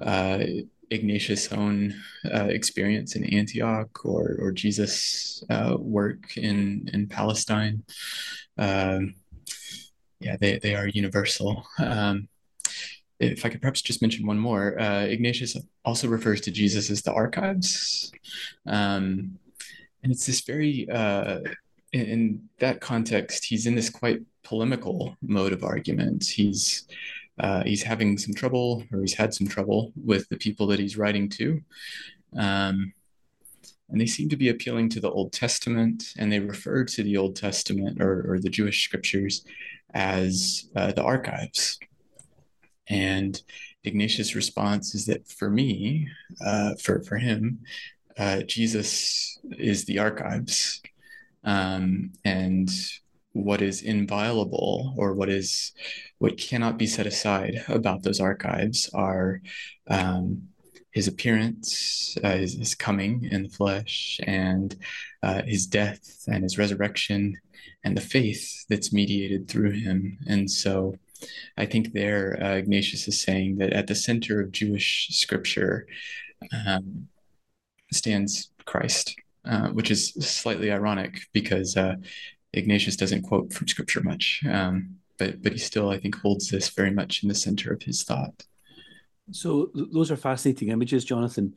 uh, 0.01 0.45
Ignatius' 0.91 1.53
own 1.53 1.95
uh, 2.25 2.49
experience 2.49 3.15
in 3.15 3.25
Antioch 3.25 4.05
or 4.05 4.37
or 4.41 4.53
Jesus' 4.53 5.45
uh, 5.51 5.77
work 5.79 6.37
in 6.37 6.89
in 6.93 7.07
Palestine. 7.09 7.85
Um, 8.57 9.15
yeah, 10.21 10.37
they 10.41 10.59
they 10.59 10.75
are 10.75 10.89
universal. 10.89 11.67
Um, 11.79 12.29
if 13.21 13.45
I 13.45 13.49
could 13.49 13.61
perhaps 13.61 13.83
just 13.83 14.03
mention 14.03 14.27
one 14.27 14.39
more, 14.39 14.81
uh, 14.81 15.03
Ignatius 15.03 15.57
also 15.85 16.09
refers 16.09 16.41
to 16.43 16.51
Jesus 16.51 16.91
as 16.91 17.03
the 17.03 17.13
archives, 17.13 18.13
um, 18.67 19.39
and 20.03 20.13
it's 20.13 20.27
this 20.27 20.43
very 20.43 20.89
uh, 20.91 21.41
in, 21.93 22.01
in 22.01 22.49
that 22.59 22.81
context, 22.81 23.45
he's 23.45 23.67
in 23.67 23.75
this 23.75 23.91
quite 23.91 24.21
polemical 24.43 25.17
mode 25.23 25.53
of 25.53 25.65
argument. 25.65 26.25
He's 26.25 26.87
uh, 27.39 27.63
he's 27.65 27.85
having 27.85 28.19
some 28.19 28.35
trouble, 28.35 28.83
or 28.93 29.01
he's 29.01 29.15
had 29.15 29.33
some 29.33 29.47
trouble 29.47 29.93
with 30.05 30.29
the 30.29 30.37
people 30.37 30.67
that 30.69 30.81
he's 30.81 30.97
writing 30.97 31.29
to. 31.31 31.61
Um, 32.37 32.93
and 33.91 34.01
they 34.01 34.07
seem 34.07 34.29
to 34.31 34.37
be 34.37 34.49
appealing 34.49 34.89
to 34.91 35.01
the 35.01 35.11
Old 35.11 35.33
Testament, 35.33 36.15
and 36.19 36.33
they 36.33 36.41
refer 36.41 36.85
to 36.85 37.03
the 37.03 37.17
Old 37.17 37.37
Testament 37.37 38.03
or, 38.03 38.33
or 38.33 38.39
the 38.41 38.51
Jewish 38.51 38.85
scriptures 38.85 39.45
as 39.95 40.69
uh, 40.75 40.93
the 40.93 41.03
archives. 41.03 41.79
And 42.89 43.41
Ignatius' 43.85 44.35
response 44.35 44.95
is 44.95 45.07
that 45.07 45.29
for 45.29 45.51
me, 45.51 46.09
uh, 46.45 46.75
for, 46.83 47.03
for 47.03 47.17
him, 47.17 47.61
uh, 48.17 48.43
Jesus 48.43 49.39
is 49.59 49.85
the 49.85 49.99
archives. 49.99 50.83
Um, 51.45 52.13
and 52.25 52.71
what 53.33 53.63
is 53.63 53.83
inviolable 53.83 54.95
or 54.97 55.15
what 55.15 55.29
is 55.29 55.73
what 56.19 56.37
cannot 56.37 56.79
be 56.79 56.87
set 56.87 57.07
aside 57.07 57.65
about 57.69 58.03
those 58.03 58.21
archives 58.21 58.91
are 58.93 59.41
um, 59.89 60.49
his 60.91 61.07
appearance, 61.07 62.17
uh, 62.25 62.37
his, 62.37 62.55
his, 62.55 62.75
coming 62.75 63.29
in 63.31 63.45
the 63.45 63.49
flesh, 63.49 64.19
and 64.27 64.77
uh, 65.23 65.43
his 65.43 65.67
death 65.67 66.25
and 66.27 66.43
his 66.43 66.59
resurrection, 66.59 67.37
and 67.85 67.97
the 67.97 68.01
faith 68.01 68.65
that's 68.69 68.93
mediated 68.93 69.49
through 69.49 69.71
him. 69.71 70.19
And 70.27 70.51
so, 70.51 70.97
I 71.57 71.67
think 71.67 71.93
there 71.93 72.39
uh, 72.43 72.57
Ignatius 72.57 73.09
is 73.09 73.21
saying 73.21 73.59
that 73.59 73.73
at 73.73 73.87
the 73.87 73.95
center 73.95 74.41
of 74.41 74.53
Jewish 74.53 75.09
scripture 75.11 75.87
um, 76.67 77.09
stands 77.93 78.51
Christ, 78.65 79.17
uh, 79.45 79.69
which 79.69 79.91
is 79.91 80.13
slightly 80.15 80.71
ironic 80.71 81.21
because 81.33 81.77
uh, 81.77 81.97
Ignatius 82.53 82.97
doesn't 82.97 83.23
quote 83.23 83.53
from 83.53 83.69
scripture 83.69 84.03
much, 84.03 84.43
um, 84.49 84.97
but 85.19 85.43
but 85.43 85.53
he 85.53 85.59
still, 85.59 85.91
I 85.91 85.99
think, 85.99 86.17
holds 86.17 86.49
this 86.49 86.69
very 86.69 86.91
much 86.91 87.23
in 87.23 87.29
the 87.29 87.35
center 87.35 87.73
of 87.73 87.83
his 87.83 88.05
thought. 88.05 88.45
So 89.31 89.71
those 89.75 90.11
are 90.11 90.17
fascinating 90.17 90.69
images, 90.69 91.05
Jonathan. 91.05 91.55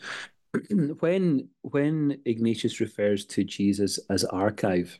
when 1.00 1.50
when 1.62 2.22
Ignatius 2.26 2.80
refers 2.80 3.26
to 3.28 3.44
Jesus 3.44 4.00
as 4.10 4.26
archive, 4.26 5.00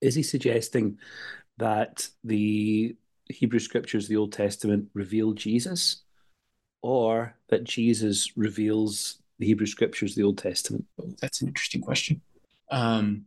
is 0.00 0.14
he 0.14 0.22
suggesting 0.22 0.98
that 1.58 2.08
the 2.24 2.96
Hebrew 3.32 3.58
scriptures, 3.58 4.08
the 4.08 4.16
Old 4.16 4.32
Testament, 4.32 4.88
reveal 4.94 5.32
Jesus, 5.32 6.02
or 6.82 7.36
that 7.48 7.64
Jesus 7.64 8.36
reveals 8.36 9.20
the 9.38 9.46
Hebrew 9.46 9.66
scriptures, 9.66 10.14
the 10.14 10.22
Old 10.22 10.38
Testament? 10.38 10.86
That's 11.20 11.40
an 11.40 11.48
interesting 11.48 11.80
question. 11.80 12.20
Um, 12.70 13.26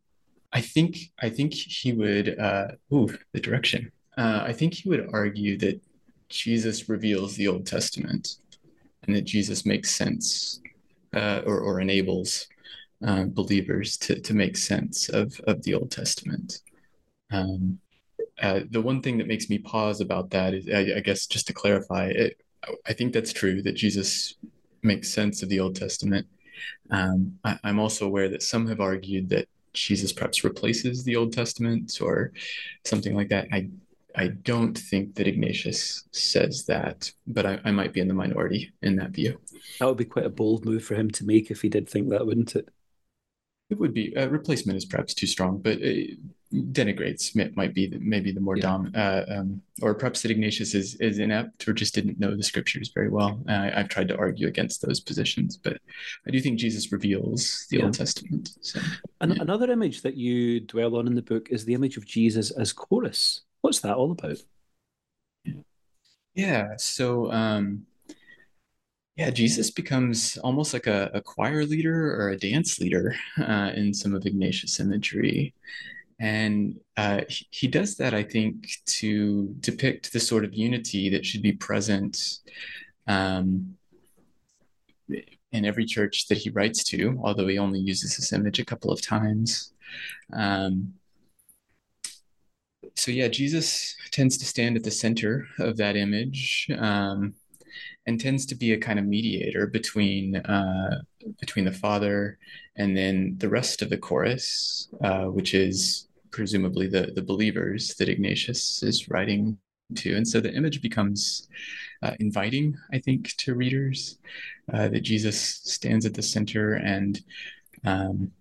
I 0.54 0.62
think 0.62 1.12
I 1.20 1.30
think 1.30 1.54
he 1.54 1.94
would. 1.94 2.40
Uh, 2.40 2.68
ooh, 2.94 3.10
the 3.34 3.40
direction. 3.40 3.92
Uh, 4.18 4.44
I 4.46 4.54
think 4.54 4.76
he 4.76 4.90
would 4.90 5.10
argue 5.12 5.58
that 5.58 5.82
Jesus 6.30 6.88
reveals 6.88 7.36
the 7.36 7.48
Old 7.48 7.66
Testament, 7.66 8.38
and 9.04 9.16
that 9.16 9.26
Jesus 9.26 9.66
makes 9.66 9.90
sense, 9.92 10.62
uh, 11.14 11.42
or 11.46 11.60
or 11.60 11.82
enables 11.82 12.48
uh, 13.06 13.26
believers 13.26 13.98
to 13.98 14.20
to 14.20 14.34
make 14.34 14.56
sense 14.56 15.10
of 15.10 15.40
of 15.48 15.64
the 15.64 15.74
Old 15.74 15.92
Testament. 15.92 16.60
Um, 17.32 17.80
uh, 18.42 18.62
the 18.70 18.82
one 18.82 19.02
thing 19.02 19.18
that 19.18 19.28
makes 19.28 19.50
me 19.50 19.58
pause 19.58 20.02
about 20.02 20.32
that 20.32 20.54
is, 20.54 20.68
I, 20.70 20.98
I 20.98 21.00
guess, 21.00 21.28
just 21.28 21.48
to 21.48 21.54
clarify, 21.54 22.08
it, 22.08 22.42
I 22.86 22.94
think 22.94 23.14
that's 23.14 23.34
true 23.34 23.62
that 23.62 23.74
Jesus 23.74 24.36
makes 24.82 25.14
sense 25.14 25.44
of 25.44 25.50
the 25.50 25.60
Old 25.60 25.76
Testament. 25.76 26.28
Um, 26.92 27.38
I, 27.44 27.58
I'm 27.64 27.80
also 27.80 28.06
aware 28.06 28.30
that 28.30 28.44
some 28.44 28.68
have 28.68 28.80
argued 28.80 29.30
that 29.30 29.48
Jesus 29.74 30.14
perhaps 30.14 30.44
replaces 30.44 31.04
the 31.04 31.16
Old 31.16 31.34
Testament 31.34 32.00
or 32.02 32.32
something 32.84 33.16
like 33.16 33.30
that. 33.30 33.48
I 33.52 33.70
I 34.16 34.28
don't 34.28 34.78
think 34.78 35.16
that 35.16 35.28
Ignatius 35.28 36.04
says 36.12 36.66
that, 36.66 37.12
but 37.26 37.46
I, 37.46 37.60
I 37.66 37.72
might 37.72 37.94
be 37.94 38.00
in 38.00 38.08
the 38.08 38.14
minority 38.14 38.72
in 38.82 38.96
that 38.98 39.10
view. 39.10 39.40
That 39.80 39.88
would 39.88 39.98
be 39.98 40.06
quite 40.06 40.26
a 40.26 40.30
bold 40.30 40.66
move 40.66 40.84
for 40.84 40.96
him 40.96 41.10
to 41.12 41.26
make 41.26 41.50
if 41.50 41.62
he 41.62 41.70
did 41.70 41.90
think 41.90 42.10
that, 42.10 42.26
wouldn't 42.26 42.56
it? 42.56 42.70
It 43.70 43.80
would 43.80 43.94
be. 43.94 44.16
Uh, 44.16 44.28
replacement 44.28 44.78
is 44.78 44.86
perhaps 44.86 45.16
too 45.16 45.26
strong, 45.26 45.58
but 45.58 45.82
uh, 45.82 46.16
denigrates 46.54 47.36
might 47.56 47.74
be 47.74 47.88
the, 47.88 48.00
maybe 48.00 48.32
the 48.32 48.40
more 48.40 48.56
yeah. 48.56 48.62
dom 48.62 48.92
uh, 48.96 49.24
um, 49.28 49.62
or 49.82 49.94
perhaps 49.94 50.22
that 50.22 50.32
Ignatius 50.32 50.76
is 50.76 50.96
is 50.96 51.20
inept 51.20 51.68
or 51.68 51.74
just 51.74 51.96
didn't 51.96 52.20
know 52.20 52.36
the 52.36 52.44
scriptures 52.44 52.92
very 52.94 53.10
well. 53.10 53.40
Uh, 53.50 53.72
I've 53.76 53.90
tried 53.90 54.08
to 54.10 54.18
argue 54.18 54.48
against 54.48 54.82
those 54.82 55.00
positions, 55.00 55.58
but 55.58 55.78
I 56.28 56.32
do 56.32 56.40
think 56.40 56.60
Jesus 56.60 56.92
reveals 56.92 57.66
the 57.70 57.78
yeah. 57.78 57.86
Old 57.86 57.96
Testament. 57.96 58.52
So, 58.62 58.80
yeah. 58.80 59.36
Another 59.42 59.72
image 59.72 60.02
that 60.04 60.16
you 60.16 60.60
dwell 60.60 60.96
on 60.96 61.08
in 61.08 61.16
the 61.16 61.22
book 61.22 61.50
is 61.50 61.66
the 61.66 61.74
image 61.74 61.98
of 61.98 62.06
Jesus 62.06 62.52
as 62.52 62.72
chorus. 62.72 63.42
What's 63.62 63.80
that 63.80 63.96
all 63.96 64.12
about? 64.12 64.38
Yeah, 66.36 66.78
so 66.78 67.32
um, 67.32 67.86
yeah, 69.16 69.30
Jesus 69.30 69.70
becomes 69.70 70.38
almost 70.38 70.74
like 70.74 70.88
a, 70.88 71.12
a 71.14 71.22
choir 71.22 71.66
leader 71.66 72.16
or 72.20 72.30
a 72.30 72.38
dance 72.38 72.80
leader 72.80 73.16
uh, 73.40 73.72
in 73.76 73.94
some 73.94 74.16
of 74.16 74.26
Ignatius' 74.26 74.80
imagery. 74.80 75.54
And 76.20 76.80
uh, 76.96 77.22
he, 77.28 77.68
does 77.68 77.96
that, 77.98 78.14
I 78.14 78.24
think, 78.24 78.68
to 78.86 79.54
depict 79.60 80.14
the 80.14 80.20
sort 80.20 80.46
of 80.46 80.54
unity 80.54 81.10
that 81.10 81.26
should 81.26 81.42
be 81.42 81.54
present 81.54 82.40
um, 83.08 83.76
in 85.52 85.66
every 85.66 85.86
church 85.86 86.28
that 86.28 86.38
he 86.38 86.50
writes 86.50 86.84
to, 86.86 87.20
although 87.24 87.48
he 87.48 87.58
only 87.58 87.80
uses 87.80 88.16
this 88.16 88.34
image 88.34 88.60
a 88.60 88.66
couple 88.66 88.92
of 88.92 89.02
times. 89.02 89.74
Um, 90.32 90.94
so, 92.96 93.12
yeah, 93.12 93.28
Jesus 93.28 93.96
tends 94.12 94.38
to 94.38 94.46
stand 94.46 94.78
at 94.78 94.84
the 94.84 94.92
center 94.92 95.48
of 95.60 95.78
that 95.78 95.96
image. 95.96 96.70
Um, 96.78 97.36
and 98.06 98.20
tends 98.20 98.46
to 98.48 98.56
be 98.56 98.74
a 98.74 98.78
kind 98.78 99.00
of 99.00 99.06
mediator 99.06 99.68
between 99.68 100.36
uh, 100.36 101.02
between 101.40 101.66
the 101.66 101.72
father 101.72 102.38
and 102.76 102.98
then 102.98 103.36
the 103.38 103.50
rest 103.50 103.82
of 103.82 103.90
the 103.90 103.98
chorus, 103.98 104.90
uh, 105.04 105.26
which 105.26 105.54
is 105.54 106.08
presumably 106.32 106.88
the 106.88 107.12
the 107.16 107.22
believers 107.22 107.96
that 107.96 108.10
Ignatius 108.10 108.84
is 108.84 109.10
writing 109.10 109.58
to, 109.96 110.16
and 110.16 110.28
so 110.28 110.40
the 110.40 110.54
image 110.54 110.82
becomes 110.82 111.48
uh, 112.02 112.14
inviting, 112.20 112.76
I 112.92 113.00
think, 113.00 113.36
to 113.38 113.56
readers 113.56 114.18
uh, 114.74 114.88
that 114.90 115.02
Jesus 115.02 115.40
stands 115.40 116.06
at 116.06 116.14
the 116.14 116.24
center 116.24 116.74
and. 116.74 117.20
Um, 117.86 118.32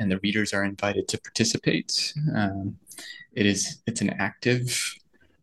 and 0.00 0.10
the 0.10 0.18
readers 0.18 0.52
are 0.52 0.64
invited 0.64 1.06
to 1.08 1.20
participate. 1.20 2.12
Um, 2.34 2.76
it 3.32 3.46
is 3.46 3.80
it's 3.86 4.00
an 4.00 4.10
active 4.10 4.76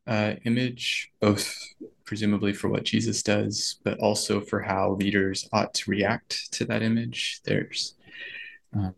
uh, 0.08 0.34
image, 0.44 1.12
both 1.20 1.58
presumably 2.06 2.54
for 2.54 2.70
what 2.70 2.84
Jesus 2.84 3.24
does, 3.24 3.80
but 3.84 4.00
also 4.00 4.40
for 4.40 4.62
how 4.62 4.92
readers 4.92 5.48
ought 5.52 5.74
to 5.76 5.92
react 5.92 6.52
to 6.54 6.66
that 6.66 6.82
image. 6.82 7.42
There's 7.44 7.96
um, 8.74 8.94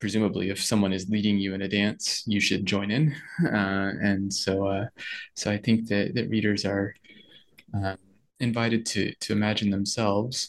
presumably 0.00 0.50
if 0.50 0.62
someone 0.62 0.92
is 0.92 1.08
leading 1.08 1.38
you 1.38 1.54
in 1.54 1.62
a 1.62 1.68
dance 1.68 2.22
you 2.26 2.40
should 2.40 2.64
join 2.64 2.90
in 2.90 3.14
uh, 3.44 3.92
and 4.00 4.32
so 4.32 4.66
uh, 4.66 4.86
so 5.34 5.50
i 5.50 5.56
think 5.56 5.88
that, 5.88 6.14
that 6.14 6.28
readers 6.28 6.64
are 6.64 6.94
uh, 7.76 7.96
invited 8.40 8.86
to 8.86 9.12
to 9.20 9.32
imagine 9.32 9.70
themselves 9.70 10.48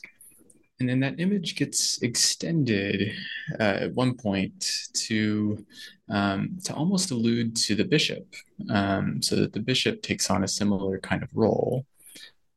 and 0.79 0.87
then 0.87 0.99
that 0.99 1.19
image 1.19 1.55
gets 1.55 2.01
extended 2.01 3.11
uh, 3.59 3.77
at 3.83 3.93
one 3.93 4.15
point 4.15 4.87
to 4.93 5.65
um, 6.09 6.57
to 6.63 6.73
almost 6.73 7.11
allude 7.11 7.55
to 7.55 7.75
the 7.75 7.83
bishop 7.83 8.25
um, 8.69 9.21
so 9.21 9.35
that 9.35 9.53
the 9.53 9.59
bishop 9.59 10.01
takes 10.01 10.29
on 10.29 10.43
a 10.43 10.47
similar 10.47 10.99
kind 10.99 11.23
of 11.23 11.29
role 11.33 11.85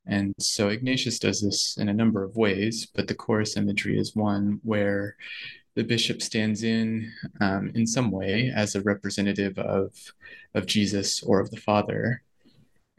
and 0.06 0.34
so 0.38 0.68
ignatius 0.68 1.18
does 1.18 1.40
this 1.40 1.76
in 1.76 1.88
a 1.88 1.94
number 1.94 2.24
of 2.24 2.36
ways 2.36 2.86
but 2.94 3.06
the 3.06 3.14
chorus 3.14 3.56
imagery 3.56 3.98
is 3.98 4.16
one 4.16 4.60
where 4.62 5.16
the 5.74 5.84
bishop 5.84 6.20
stands 6.20 6.64
in 6.64 7.10
um, 7.40 7.70
in 7.74 7.86
some 7.86 8.10
way 8.10 8.52
as 8.54 8.74
a 8.74 8.82
representative 8.82 9.58
of 9.58 9.92
of 10.54 10.66
Jesus 10.66 11.22
or 11.22 11.40
of 11.40 11.50
the 11.50 11.56
Father, 11.56 12.22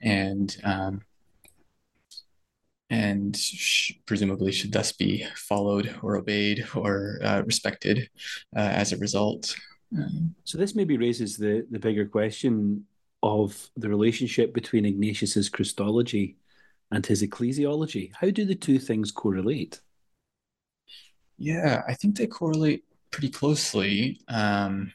and 0.01 0.57
um, 0.63 1.01
and 2.89 3.35
sh- 3.35 3.93
presumably 4.05 4.51
should 4.51 4.71
thus 4.71 4.91
be 4.91 5.25
followed 5.35 5.95
or 6.01 6.17
obeyed 6.17 6.65
or 6.75 7.19
uh, 7.23 7.41
respected 7.45 8.09
uh, 8.55 8.59
as 8.59 8.91
a 8.91 8.97
result. 8.97 9.55
So 10.43 10.57
this 10.57 10.75
maybe 10.75 10.97
raises 10.97 11.37
the 11.37 11.65
the 11.69 11.79
bigger 11.79 12.05
question 12.05 12.85
of 13.21 13.69
the 13.77 13.89
relationship 13.89 14.53
between 14.53 14.85
Ignatius's 14.85 15.49
Christology 15.49 16.37
and 16.91 17.05
his 17.05 17.23
ecclesiology. 17.23 18.11
How 18.19 18.29
do 18.29 18.45
the 18.45 18.55
two 18.55 18.79
things 18.79 19.11
correlate? 19.11 19.81
Yeah, 21.37 21.81
I 21.87 21.93
think 21.93 22.17
they 22.17 22.27
correlate 22.27 22.83
pretty 23.11 23.29
closely. 23.29 24.19
Um, 24.27 24.93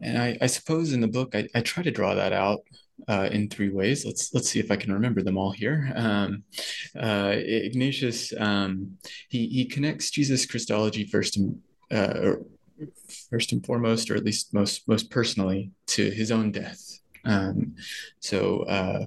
and 0.00 0.16
I, 0.16 0.38
I, 0.40 0.46
suppose 0.46 0.92
in 0.92 1.00
the 1.00 1.08
book 1.08 1.34
I, 1.34 1.48
I, 1.54 1.60
try 1.60 1.82
to 1.82 1.90
draw 1.90 2.14
that 2.14 2.32
out 2.32 2.60
uh, 3.08 3.28
in 3.32 3.48
three 3.48 3.68
ways. 3.68 4.04
Let's 4.04 4.32
let's 4.32 4.48
see 4.48 4.60
if 4.60 4.70
I 4.70 4.76
can 4.76 4.92
remember 4.92 5.22
them 5.22 5.36
all 5.36 5.50
here. 5.50 5.92
Um, 5.96 6.44
uh, 6.98 7.32
Ignatius 7.34 8.32
um, 8.38 8.98
he 9.28 9.48
he 9.48 9.64
connects 9.64 10.10
Jesus 10.10 10.46
Christology 10.46 11.04
first 11.04 11.36
and 11.36 11.60
uh, 11.90 12.34
first 13.30 13.52
and 13.52 13.64
foremost, 13.64 14.10
or 14.10 14.16
at 14.16 14.24
least 14.24 14.54
most 14.54 14.88
most 14.88 15.10
personally, 15.10 15.70
to 15.88 16.10
his 16.10 16.30
own 16.30 16.52
death. 16.52 17.00
Um, 17.24 17.74
so 18.20 18.62
uh, 18.62 19.06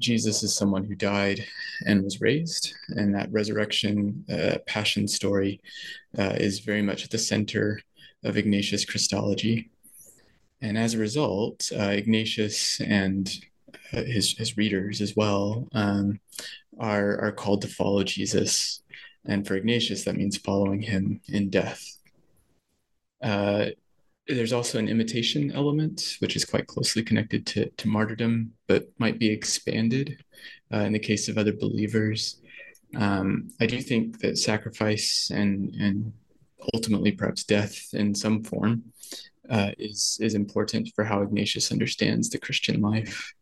Jesus 0.00 0.42
is 0.42 0.54
someone 0.54 0.84
who 0.84 0.94
died 0.94 1.44
and 1.86 2.02
was 2.02 2.20
raised, 2.20 2.74
and 2.88 3.14
that 3.14 3.32
resurrection 3.32 4.24
uh, 4.30 4.58
passion 4.66 5.06
story 5.08 5.60
uh, 6.18 6.34
is 6.36 6.60
very 6.60 6.82
much 6.82 7.04
at 7.04 7.10
the 7.10 7.18
center 7.18 7.80
of 8.24 8.36
Ignatius 8.36 8.84
Christology. 8.84 9.70
And 10.60 10.78
as 10.78 10.94
a 10.94 10.98
result, 10.98 11.70
uh, 11.76 11.90
Ignatius 11.90 12.80
and 12.80 13.28
uh, 13.92 14.02
his, 14.02 14.36
his 14.38 14.56
readers 14.56 15.00
as 15.00 15.16
well 15.16 15.68
um, 15.72 16.20
are, 16.78 17.20
are 17.20 17.32
called 17.32 17.62
to 17.62 17.68
follow 17.68 18.04
Jesus. 18.04 18.82
And 19.24 19.46
for 19.46 19.56
Ignatius, 19.56 20.04
that 20.04 20.16
means 20.16 20.36
following 20.36 20.82
him 20.82 21.20
in 21.28 21.50
death. 21.50 21.98
Uh, 23.22 23.66
there's 24.28 24.52
also 24.52 24.78
an 24.78 24.88
imitation 24.88 25.50
element, 25.52 26.16
which 26.20 26.36
is 26.36 26.44
quite 26.44 26.66
closely 26.66 27.02
connected 27.02 27.46
to, 27.46 27.68
to 27.70 27.88
martyrdom, 27.88 28.52
but 28.68 28.88
might 28.98 29.18
be 29.18 29.30
expanded 29.30 30.22
uh, 30.72 30.78
in 30.78 30.92
the 30.92 30.98
case 30.98 31.28
of 31.28 31.38
other 31.38 31.52
believers. 31.52 32.40
Um, 32.96 33.48
I 33.60 33.66
do 33.66 33.80
think 33.80 34.20
that 34.20 34.38
sacrifice 34.38 35.30
and 35.32 35.74
and 35.76 36.12
ultimately 36.74 37.10
perhaps 37.10 37.42
death 37.42 37.76
in 37.92 38.14
some 38.14 38.44
form 38.44 38.84
uh, 39.50 39.70
is 39.78 40.18
is 40.20 40.34
important 40.34 40.90
for 40.94 41.04
how 41.04 41.22
Ignatius 41.22 41.72
understands 41.72 42.28
the 42.28 42.38
Christian 42.38 42.80
life. 42.80 43.32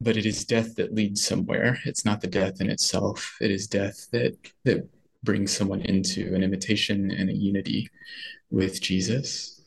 But 0.00 0.16
it 0.16 0.26
is 0.26 0.44
death 0.44 0.74
that 0.76 0.94
leads 0.94 1.24
somewhere. 1.24 1.78
It's 1.84 2.04
not 2.04 2.20
the 2.20 2.26
death 2.26 2.60
in 2.60 2.68
itself. 2.68 3.36
It 3.40 3.50
is 3.50 3.68
death 3.68 4.08
that 4.12 4.36
that 4.64 4.88
brings 5.22 5.56
someone 5.56 5.80
into 5.82 6.34
an 6.34 6.42
imitation 6.42 7.10
and 7.10 7.30
a 7.30 7.34
unity 7.34 7.88
with 8.54 8.80
Jesus. 8.80 9.60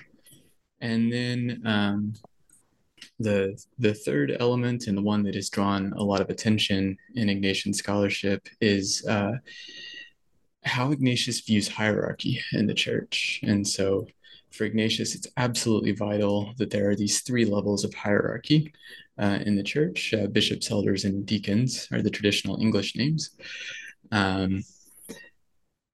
And 0.79 1.11
then 1.11 1.61
um, 1.65 2.13
the 3.19 3.61
the 3.79 3.93
third 3.93 4.37
element 4.39 4.87
and 4.87 4.97
the 4.97 5.01
one 5.01 5.23
that 5.23 5.35
has 5.35 5.49
drawn 5.49 5.93
a 5.93 6.03
lot 6.03 6.21
of 6.21 6.29
attention 6.29 6.97
in 7.15 7.27
Ignatian 7.27 7.73
scholarship 7.73 8.47
is 8.61 9.05
uh, 9.07 9.33
how 10.63 10.91
Ignatius 10.91 11.41
views 11.41 11.67
hierarchy 11.67 12.39
in 12.53 12.67
the 12.67 12.73
church. 12.73 13.39
And 13.43 13.67
so 13.67 14.07
for 14.51 14.65
Ignatius, 14.65 15.15
it's 15.15 15.27
absolutely 15.37 15.91
vital 15.91 16.53
that 16.57 16.69
there 16.69 16.89
are 16.89 16.95
these 16.95 17.21
three 17.21 17.45
levels 17.45 17.83
of 17.83 17.93
hierarchy 17.93 18.73
uh, 19.19 19.39
in 19.45 19.55
the 19.55 19.63
church. 19.63 20.13
Uh, 20.13 20.27
bishops, 20.27 20.71
elders, 20.71 21.05
and 21.05 21.25
deacons 21.25 21.87
are 21.91 22.01
the 22.01 22.09
traditional 22.09 22.61
English 22.61 22.95
names. 22.95 23.31
Um, 24.11 24.63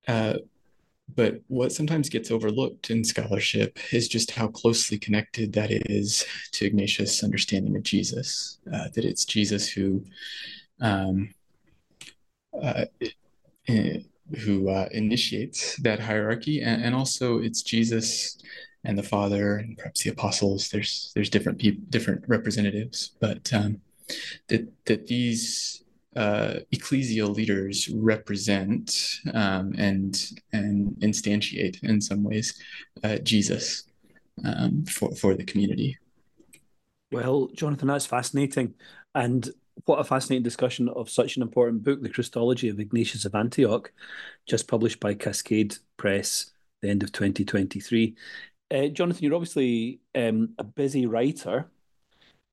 uh, 0.08 0.36
but 1.16 1.42
what 1.48 1.72
sometimes 1.72 2.10
gets 2.10 2.32
overlooked 2.32 2.90
in 2.90 3.04
scholarship 3.04 3.78
is 3.92 4.08
just 4.08 4.32
how 4.32 4.48
closely 4.48 4.98
connected 4.98 5.54
that 5.54 5.70
is 5.72 6.26
to 6.52 6.66
Ignatius' 6.66 7.24
understanding 7.24 7.76
of 7.76 7.84
Jesus. 7.84 8.60
Uh, 8.72 8.88
that 8.94 9.06
it's 9.06 9.26
Jesus 9.26 9.68
who, 9.70 10.04
um, 10.82 11.34
uh, 12.62 12.86
who 13.68 14.70
uh, 14.70 14.88
initiates 14.92 15.76
that 15.78 16.00
hierarchy, 16.00 16.62
and, 16.62 16.84
and, 16.84 16.96
also 16.96 17.40
it's 17.40 17.62
Jesus 17.62 18.38
and 18.84 18.98
the 18.98 19.04
Father, 19.04 19.58
and 19.58 19.78
perhaps 19.78 20.04
the 20.04 20.10
apostles. 20.10 20.70
There's 20.70 21.12
there's 21.16 21.30
different 21.30 21.60
people, 21.60 21.84
different 21.90 22.24
representatives, 22.28 23.12
but 23.20 23.52
um, 23.54 23.82
that 24.50 24.68
that 24.86 25.08
these 25.08 25.83
uh, 26.16 26.56
ecclesial 26.74 27.36
leaders 27.36 27.90
represent 27.90 29.20
um, 29.34 29.74
and 29.78 30.32
and 30.52 30.96
instantiate 31.02 31.84
in 31.84 32.02
some 32.02 32.24
ways 32.24 32.62
uh, 33.04 33.18
Jesus 33.18 33.84
um, 34.46 34.86
for 34.86 35.14
for 35.16 35.36
the 35.36 35.44
community. 35.44 35.98
Well, 37.12 37.50
Jonathan, 37.54 37.88
that's 37.88 38.06
fascinating, 38.06 38.74
and 39.14 39.50
what 39.86 40.00
a 40.00 40.04
fascinating 40.04 40.44
discussion 40.44 40.90
of 40.90 41.10
such 41.10 41.36
an 41.36 41.42
important 41.42 41.84
book, 41.84 42.02
The 42.02 42.10
Christology 42.10 42.70
of 42.70 42.80
Ignatius 42.80 43.26
of 43.26 43.36
Antioch, 43.36 43.92
just 44.48 44.68
published 44.68 45.00
by 45.00 45.14
Cascade 45.14 45.76
Press, 45.98 46.52
the 46.82 46.90
end 46.90 47.04
of 47.04 47.12
2023. 47.12 48.16
Uh, 48.72 48.88
Jonathan, 48.88 49.24
you're 49.24 49.36
obviously 49.36 50.00
um, 50.16 50.50
a 50.58 50.64
busy 50.64 51.06
writer. 51.06 51.70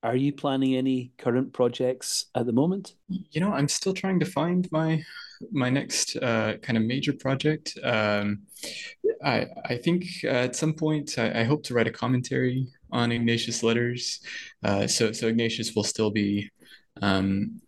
Are 0.03 0.17
you 0.17 0.33
planning 0.33 0.77
any 0.77 1.13
current 1.19 1.53
projects 1.53 2.27
at 2.35 2.47
the 2.47 2.53
moment? 2.53 2.95
You 3.09 3.41
know, 3.41 3.53
I'm 3.53 3.69
still 3.69 3.93
trying 3.93 4.19
to 4.21 4.27
find 4.27 4.67
my 4.73 5.03
my 5.53 5.71
next 5.71 6.17
uh, 6.17 6.55
kind 6.63 6.77
of 6.77 6.85
major 6.85 7.13
project. 7.13 7.79
Um, 7.83 8.41
I 9.23 9.47
I 9.67 9.77
think 9.77 10.05
uh, 10.25 10.29
at 10.29 10.57
some 10.57 10.73
point 10.73 11.19
I, 11.19 11.41
I, 11.41 11.45
hope 11.45 11.63
to 11.65 11.75
write 11.75 11.87
a 11.87 11.93
commentary 11.93 12.69
on 12.91 13.13
Ignatius' 13.13 13.63
letters. 13.63 14.21
Uh, 14.63 14.87
so 14.87 15.13
so 15.13 15.29
Ignatius 15.29 15.75
will 15.75 15.85
still 15.85 16.11
be 16.11 16.51
um, 17.03 17.61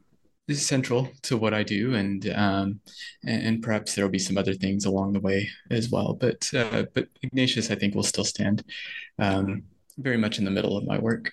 central 0.50 1.08
to 1.22 1.36
what 1.36 1.54
I 1.54 1.62
do, 1.62 1.94
and 1.94 2.26
um, 2.30 2.80
and, 3.24 3.42
and, 3.46 3.62
perhaps 3.62 3.94
there 3.94 4.04
will 4.04 4.12
be 4.12 4.18
some 4.18 4.38
other 4.38 4.54
things 4.54 4.86
along 4.86 5.12
the 5.12 5.20
way 5.20 5.48
as 5.70 5.90
well. 5.90 6.14
But 6.14 6.48
uh, 6.54 6.84
but 6.94 7.08
Ignatius, 7.22 7.70
I 7.70 7.74
think, 7.74 7.94
will 7.94 8.02
still 8.02 8.24
stand 8.24 8.64
um, 9.18 9.64
very 9.98 10.16
much 10.16 10.38
in 10.38 10.44
the 10.44 10.50
middle 10.50 10.76
of 10.76 10.86
my 10.86 10.98
work. 10.98 11.32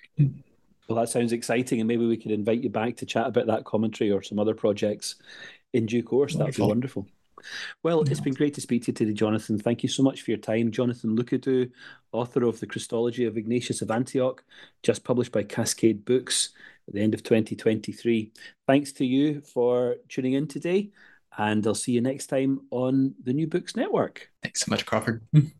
Well, 0.90 0.98
that 0.98 1.08
sounds 1.08 1.32
exciting, 1.32 1.78
and 1.78 1.86
maybe 1.86 2.04
we 2.04 2.16
could 2.16 2.32
invite 2.32 2.64
you 2.64 2.68
back 2.68 2.96
to 2.96 3.06
chat 3.06 3.28
about 3.28 3.46
that 3.46 3.64
commentary 3.64 4.10
or 4.10 4.22
some 4.22 4.40
other 4.40 4.54
projects 4.54 5.14
in 5.72 5.86
due 5.86 6.02
course. 6.02 6.34
That'd 6.34 6.56
be 6.56 6.62
wonderful. 6.62 7.06
Well, 7.84 8.00
it's 8.00 8.18
been 8.18 8.34
great 8.34 8.54
to 8.54 8.60
speak 8.60 8.82
to 8.82 8.86
you 8.88 8.94
today, 8.94 9.12
Jonathan. 9.12 9.56
Thank 9.56 9.84
you 9.84 9.88
so 9.88 10.02
much 10.02 10.22
for 10.22 10.32
your 10.32 10.38
time. 10.38 10.72
Jonathon 10.72 11.16
Lookadoo, 11.16 11.70
author 12.10 12.42
of 12.42 12.58
The 12.58 12.66
Christology 12.66 13.24
of 13.24 13.36
Ignatius 13.36 13.82
of 13.82 13.92
Antioch, 13.92 14.42
just 14.82 15.04
published 15.04 15.30
by 15.30 15.44
Cascade 15.44 16.04
Books 16.04 16.48
at 16.88 16.94
the 16.94 17.00
end 17.00 17.14
of 17.14 17.22
2023. 17.22 18.32
Thanks 18.66 18.90
to 18.94 19.06
you 19.06 19.42
for 19.42 19.94
tuning 20.08 20.32
in 20.32 20.48
today, 20.48 20.90
and 21.38 21.64
I'll 21.68 21.76
see 21.76 21.92
you 21.92 22.00
next 22.00 22.26
time 22.26 22.62
on 22.72 23.14
the 23.22 23.32
New 23.32 23.46
Books 23.46 23.76
Network. 23.76 24.28
Thanks 24.42 24.62
so 24.62 24.70
much, 24.70 24.86
Crawford. 24.86 25.22